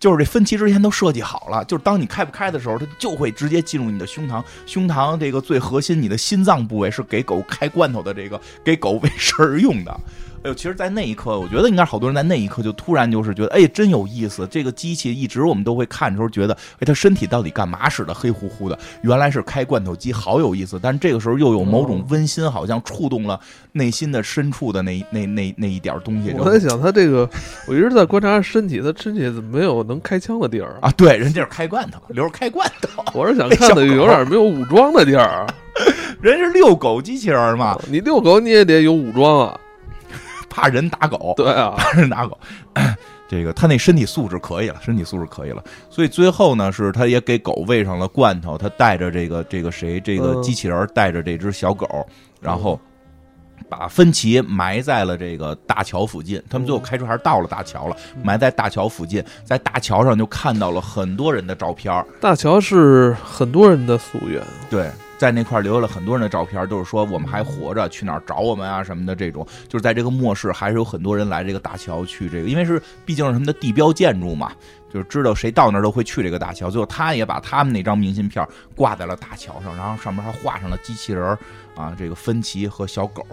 [0.02, 4.42] 就是这分期之前都设计好了，就是当你开不开的时候，它就会直接进入你的胸膛。
[4.66, 10.00] 胸膛这个最核心，你的心脏部位是给狗开罐头的，这个给狗喂食用的。
[10.44, 14.44] 哎呦，其实，在那一刻，我觉得应该好多人在那一刻就突然就是觉得，哎，真有意思。
[14.50, 18.12] 这个机器一直我们都会看的时候，觉得，哎，它身体到底干嘛使的？
[18.12, 20.80] 黑乎乎的，原来是开罐头机，好有意思。
[20.82, 23.38] 但是这个时候又有某种温馨，好像触动了
[23.70, 26.34] 内心的深处的那 那那那一点东西。
[26.36, 27.28] 我在想，他这个，
[27.68, 30.90] 我一直在观察身体，他身体怎么没有能开枪的地儿啊？
[30.96, 33.04] 对，人家是开罐头，留着开罐头。
[33.14, 35.46] 我是想看的有点没有武装的地儿。
[36.20, 39.60] 人是遛狗机器人嘛，你遛狗你也得有武装啊，
[40.52, 42.38] 怕人打狗，对啊，怕人打狗。
[43.26, 50.42] 这个他那身体素质可以了，身体素质可以了，所以最后呢，是他也给狗喂上了罐头，他带着这个这个谁，这个嗯。
[50.42, 52.06] 机器人带着这只小狗，
[52.42, 52.78] 然后
[53.70, 56.42] 把芬奇埋在了这个大桥附近。
[56.50, 64.90] 他们最后开车还是到了大桥了，埋在大桥附近，在大桥上就看到了很多人的照片，大桥是很多人的夙愿，对。
[65.22, 69.14] 在那块儿留了很多人的照片，都是说我们还活着，去哪儿找我们啊什么的。
[69.14, 74.50] 这种就是在这个末世，还是有很多人来这个大桥去这个，因为是毕竟是他们的地标建筑嘛，
[74.92, 76.68] 就是知道谁到那儿都会去这个大桥。
[76.68, 78.44] 最后他也把他们那张明信片
[78.74, 81.38] 挂在了大桥上，然后上面还画上了机器人儿
[81.76, 83.24] 啊，这个芬奇和小狗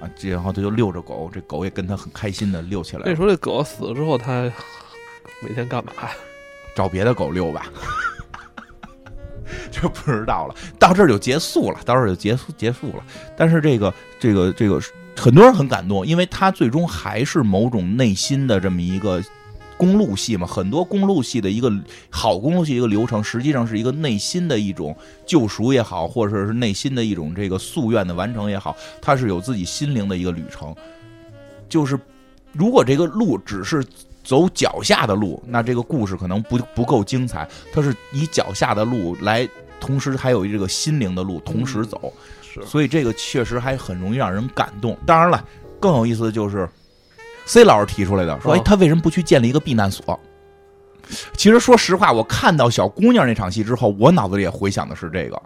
[0.00, 3.06] 啊，然后他就遛着狗，这狗也跟他很开心的遛起来了。
[3.08, 4.52] 那时候这狗死了之后，他
[5.40, 6.10] 每天干嘛呀？
[6.74, 7.64] 找别的狗遛吧，
[9.70, 10.54] 就不知道了。
[10.78, 13.02] 到这儿就结束了，到这儿就结束结束了。
[13.36, 14.80] 但是这个这个这个，
[15.16, 19.22] 很多人很感动，因为他最终还是某种内心的这么一个。
[19.76, 21.72] 公路戏嘛，很多公路戏的一个
[22.10, 24.92] 好公路戏一个流程，实际上是一个内心的一种
[25.24, 30.74] 救赎也好，或者是内心的一种这个夙愿的完成也好，它是有自己心灵的一个旅程。
[31.68, 31.96] 就是
[32.50, 33.86] 如果这个路只是
[34.28, 37.48] 走脚下的路，那这个故事可能不不够精彩。
[37.72, 39.48] 它是以脚下的路来，
[39.80, 42.12] 同时还有这个心灵的路同时走，
[42.42, 44.94] 是所以这个确实还很容易让人感动。
[45.06, 45.42] 当然了，
[45.80, 46.68] 更有意思的就是
[47.46, 50.20] ，C 老师提出来的，说：“哎哦，他为什么不去建立一个避难所？”
[51.32, 55.42] 其实说实话，我看到小姑娘那场戏之后，我脑子里也回想的是这个，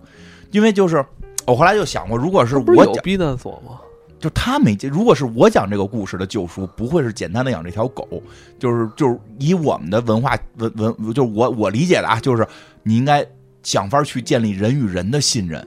[0.50, 1.06] 因为就是
[1.46, 3.78] 我后来就想过，如果是我，有避难所吗？
[4.22, 8.22] 就他没，如果是我讲这个故事的救赎，不会是简单的养这条狗，
[8.56, 12.46] 就是就是以我们的文化文文，就是我我理解的啊，就是
[12.84, 13.26] 你应该
[13.64, 15.66] 想法去建立人与人的信任，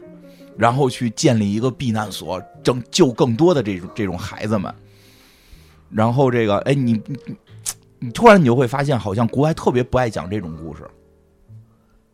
[0.58, 4.74] 然后去建立一个避难所，拯救更多的这种这种孩子们。
[5.90, 7.36] 然后这个，哎，你你你
[8.00, 10.90] 你突然你就会发现，好像国外特别不爱讲这种故事，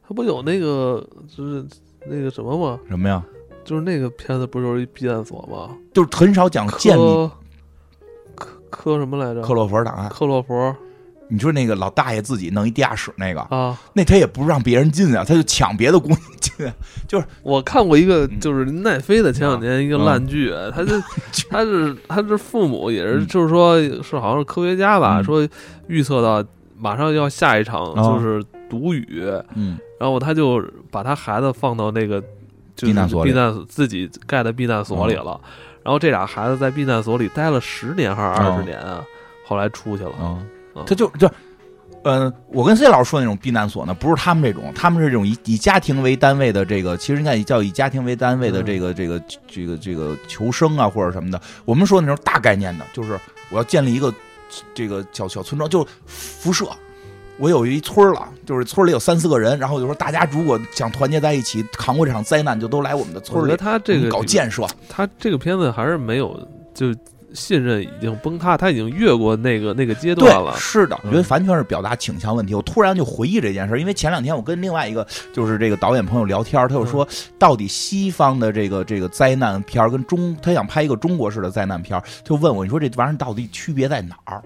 [0.02, 1.64] 他不有那个就是
[2.08, 2.80] 那个什么吗？
[2.90, 3.24] 什么呀？
[3.64, 5.76] 就是那个片子不就是一避难所吗？
[5.94, 7.32] 就是很少讲建立科
[8.36, 9.42] 科科什么来着？
[9.42, 10.10] 克洛弗档案。
[10.10, 10.54] 克洛弗
[11.34, 16.70] 你说那个老大爷自己弄一地下室那个，啊，那他也不让别人进啊，他就抢别的姑娘进
[17.08, 17.26] 就是。
[17.42, 20.92] 我看过一个嗯就是奈飞的前两年一个嗯烂剧，他就
[21.50, 25.48] 他是他是父母也是就是说是好像是科学家吧，嗯说
[25.88, 26.46] 预测到
[26.78, 29.24] 马上要下一场啊就是毒雨，
[29.56, 32.32] 嗯然后他就把他孩子放到那个就是
[32.88, 35.40] 避难所避难所自己盖的避难所里了，
[35.84, 39.04] 然后这俩孩子在避难所里待了十年还是二十年啊，
[39.46, 40.46] 后来出去了，
[40.86, 41.30] 他就就。
[42.04, 51.40] 嗯，我跟 C 老师说那种避难所呢，不是他们这种，他们是这种以以家庭为单位的这个，其实应该叫以家庭为单位的嗯这个、这个这个这个求生啊或者什么的。
[51.64, 53.20] 我们说那种大概念的，就是
[53.52, 54.12] 我要建立一个
[54.74, 56.66] 这个小小村庄，就是辐射。
[57.42, 64.64] 我有一村儿了，就是村里有三四个人，然后就说大家如果想团结在一起扛过这场灾难，就都来我们的我觉得他这个搞建设。
[64.88, 66.40] 他这个片子还是没有
[66.72, 66.94] 就
[67.34, 70.56] 信任已经崩塌，他已经越过那个那个阶段了，。
[70.56, 72.54] 是的，我嗯觉得完全是表达倾向问题。
[72.54, 77.08] 我突然就回忆这件事儿，因为前两天我跟另外一个就是这个导演朋友聊天，他就说，
[77.40, 84.44] 到底西方的这个这个灾难片儿跟中，他想拍一个中国式的灾难片儿，就问我，你说这玩意儿到底区别在哪儿？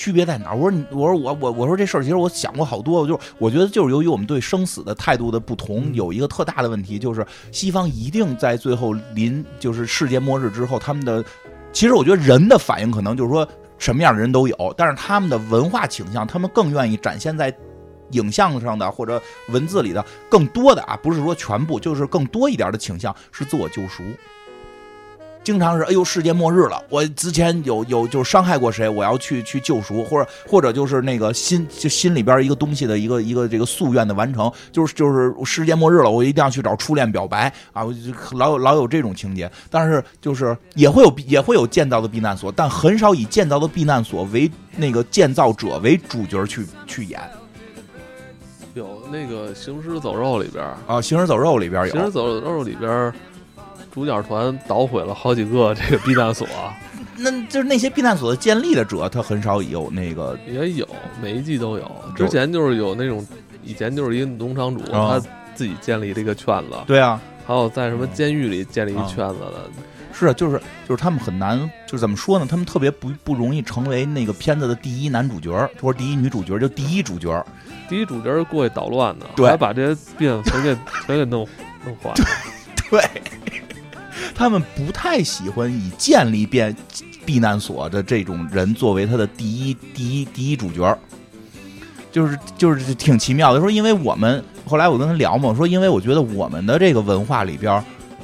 [0.00, 0.56] 区别在哪儿？
[0.56, 11.22] 我说你，我说我我我说这事儿，其实我想过好多，我就我觉得就是由于我们对生死的态度的不同，嗯有一个特大的问题，就是西方一定在最后临就是世界末日之后，他们的
[11.70, 13.46] 其实我觉得人的反应可能就是说
[13.76, 17.54] 什么样的人都有，但是他们的文化倾向，他们更愿意展现在
[18.12, 19.20] 影像上的或者
[19.50, 24.02] 文字里的更多的啊，不是说全部，就是更多一点的倾向是自我救赎。
[25.42, 37.98] 经常是哎呦世界末日了，我之前有有就是伤害过谁，我要去去救赎，或者或者就是那个心就心里边一个东西的一个一个这个夙愿的完成，就是就是世界末日了，我一定要去找初恋表白啊，我就
[38.36, 47.18] 老有老有这种情节，但是就是也会有也会有建造的避难所，但很少以建造的避难所为那个建造者为主角去去演。
[48.74, 53.12] 有那个《行尸走肉》里边，啊，《行尸走肉》里边有《行尸，走肉》里边儿
[53.90, 56.46] 主角团捣毁了好几个这个避难所，
[57.18, 60.88] 那就是那些避难所的建立的者，他很少有那个也有
[61.20, 61.90] 每一季都有。
[62.16, 63.26] 之前就是有那种，
[63.62, 69.70] 以前就是一个农场主，啊他自己建立这个圈子，对啊，还有在什么监狱里建立一啊圈子的。
[70.12, 72.46] 是啊，就是就是他们很难，就是怎么说呢？
[72.48, 77.44] 他们特别不不容易成为那个片子的第一男主角，或者第一女主角，就第一主角。
[77.88, 80.76] 第一主角是过去捣乱的，对还把这些避难所给
[81.06, 81.46] 全给弄
[81.84, 82.14] 弄坏了。
[82.90, 83.00] 对，
[84.34, 86.74] 他们不太喜欢以建立变
[87.24, 90.98] 避难所的这种人作为他的第一第一第一主角，
[92.10, 93.60] 就是就是挺奇妙的。
[93.60, 97.82] 说因为我们后来我跟他聊嘛，我说因为我觉得我们的这个文化里边。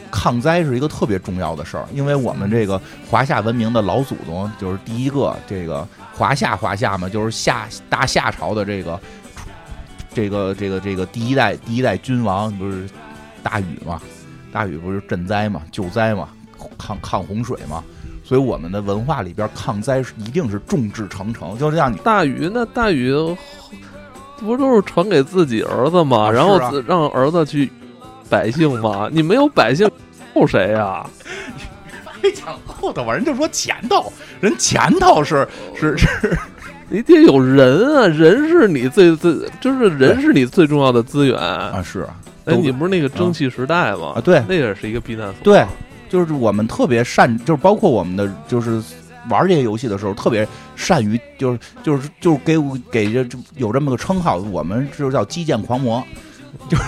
[0.09, 2.81] 抗灾是一个特别重要的事儿，因为我们这个
[3.11, 9.01] 华夏文明的老祖宗就是第一个这个华夏华夏嘛，就是夏大夏朝的这个
[10.15, 12.89] 这个这个这个第一代第一代君王不是
[13.43, 14.01] 大禹嘛？
[14.53, 16.29] 大禹不是赈灾嘛、救灾嘛、
[16.79, 17.83] 抗抗洪水嘛？
[18.25, 21.95] 所以我们的文化里边抗灾是一定是众志成城，就这样。
[21.99, 23.15] 大禹那大禹
[24.39, 26.31] 不都是传给自己儿子吗？
[26.31, 27.71] 然后让儿子去。
[28.29, 29.89] 百姓嘛，你没有百姓，
[30.35, 31.09] 后谁呀？
[32.21, 36.37] 没 讲后头吧，人就说前头，人前头是是是，
[36.89, 41.83] 你得有人啊，人是你最最，就是人是你最重要的资源啊。
[41.83, 42.07] 是，
[42.45, 44.13] 哎，你不是那个蒸汽时代吗？
[44.17, 45.37] 啊，对，那也是一个避难所。
[45.43, 45.65] 对，
[46.09, 48.81] 就是我们特别善，就是包括我们的，就是
[49.29, 52.57] 玩这些游戏的时候，特别善于，就是就是就是给
[52.91, 56.03] 给这有这么个称号，我们就叫基建狂魔，
[56.69, 56.79] 就。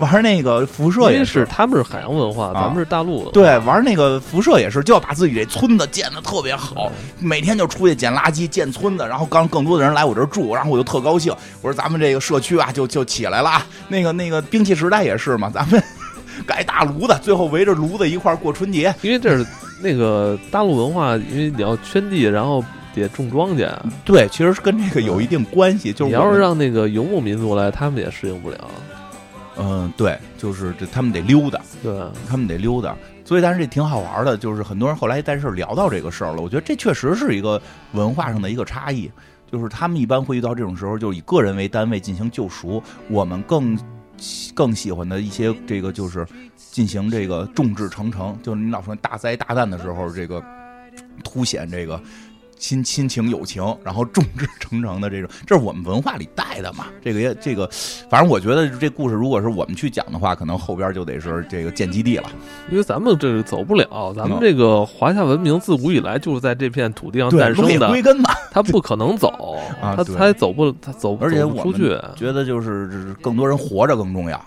[0.00, 3.30] 玩那个辐射也是，他们是海洋文化，咱们是大陆的。
[3.30, 11.32] 对，玩那个辐射也是，就要把自己这村子建的特别好，每天就出去捡垃圾、建村子，然后刚更多的人来我这儿住，然后我就特高兴。
[11.60, 13.62] 我说咱们这个社区啊，就就起来了。
[13.88, 15.82] 那个那个兵器时代也是嘛，咱们
[16.46, 18.94] 盖大炉子，最后围着炉子一块过春节。
[19.02, 19.46] 因为这是
[19.82, 23.68] 那个大陆文化，因为你要圈地，然后得种庄稼。
[24.04, 25.92] 对，其实是跟这个有一定关系。
[25.92, 28.56] 就是你要是让那个游牧民族来，他们也适应不了。
[29.60, 31.92] 嗯，对，就是这，他们得溜达，对，
[32.28, 37.60] 他们得溜达，所以但是这挺好玩的，就是很多人后来在这聊到这个事儿了，我觉得这确实是一个
[37.92, 39.10] 文化上的一个差异，
[39.50, 43.78] 就是他们一般会遇到这种时候，就以个人为单位进行救赎，我们更
[44.54, 50.42] 更喜欢的一些这个就是进行这个众志成城，就是你老说大灾大难的时候，这个
[51.22, 52.00] 凸显这个。
[52.60, 56.86] 亲亲情友情，然后众志成城的这种，这是我们文化里带的嘛？
[57.02, 57.66] 这个也这个，
[58.10, 62.30] 反正我觉得这故事如果是我们去讲的话，可能后边就得是这个建基地了，
[62.70, 71.72] 因为咱们这个走不了，咱们这个华夏文明自古以来就是在这片土地上诞生的，归根嘛， 他不可能走，他他走不，他走，而且我们
[72.14, 74.38] 觉得就是更多人活着更重要。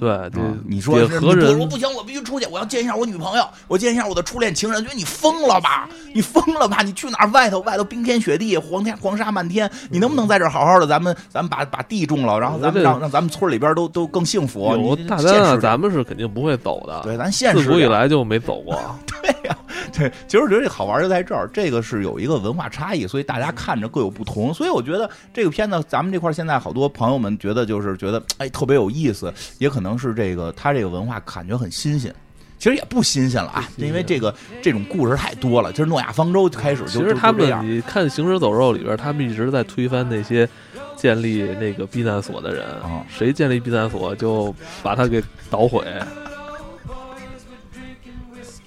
[0.00, 1.58] 对，对，你说何人？
[1.58, 4.82] 我不行，我必须出去，我要见一下我女朋友，我见一下我的初恋情人。
[4.82, 5.86] 觉得你疯了吧？
[6.14, 6.78] 你疯了吧？
[6.82, 7.28] 你去哪儿？
[7.32, 10.86] 外头外头冰天雪地，黄天黄沙漫天，你能不能在这儿好好的？
[10.86, 14.74] 咱们咱们把把地种了，然后咱们让让咱们村里边都都更幸福。
[14.74, 17.02] 有大丹，咱们是肯定不会走的。
[17.02, 18.74] 对，咱现实自古以来就没走过。
[19.22, 19.56] 对呀，
[19.96, 24.52] 对，其实我觉得这好玩就在这儿，这个是有一个文化差异，所以大家看着各有不同。
[24.54, 30.70] 所以我觉得这个片子，咱们这块现在好多朋友们觉得就是觉得哎特别有意思，也可能是这个他。
[30.70, 32.14] 这个文化感觉很新鲜，
[32.56, 34.32] 其实也不新鲜了啊，因为这个
[34.62, 35.72] 这种故事太多了。
[35.72, 40.48] 其实诺亚方舟开始就其实他们你看《行尸走肉》里边，他们一直在推翻那些
[40.96, 45.20] 建立那个避难所的人啊，谁建立避难所就把他给
[45.50, 45.84] 捣毁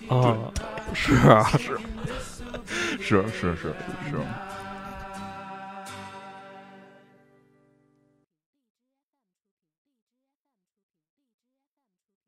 [0.10, 0.36] 啊，
[0.94, 1.78] 是啊，是
[3.00, 3.74] 是是是
[4.10, 4.18] 是。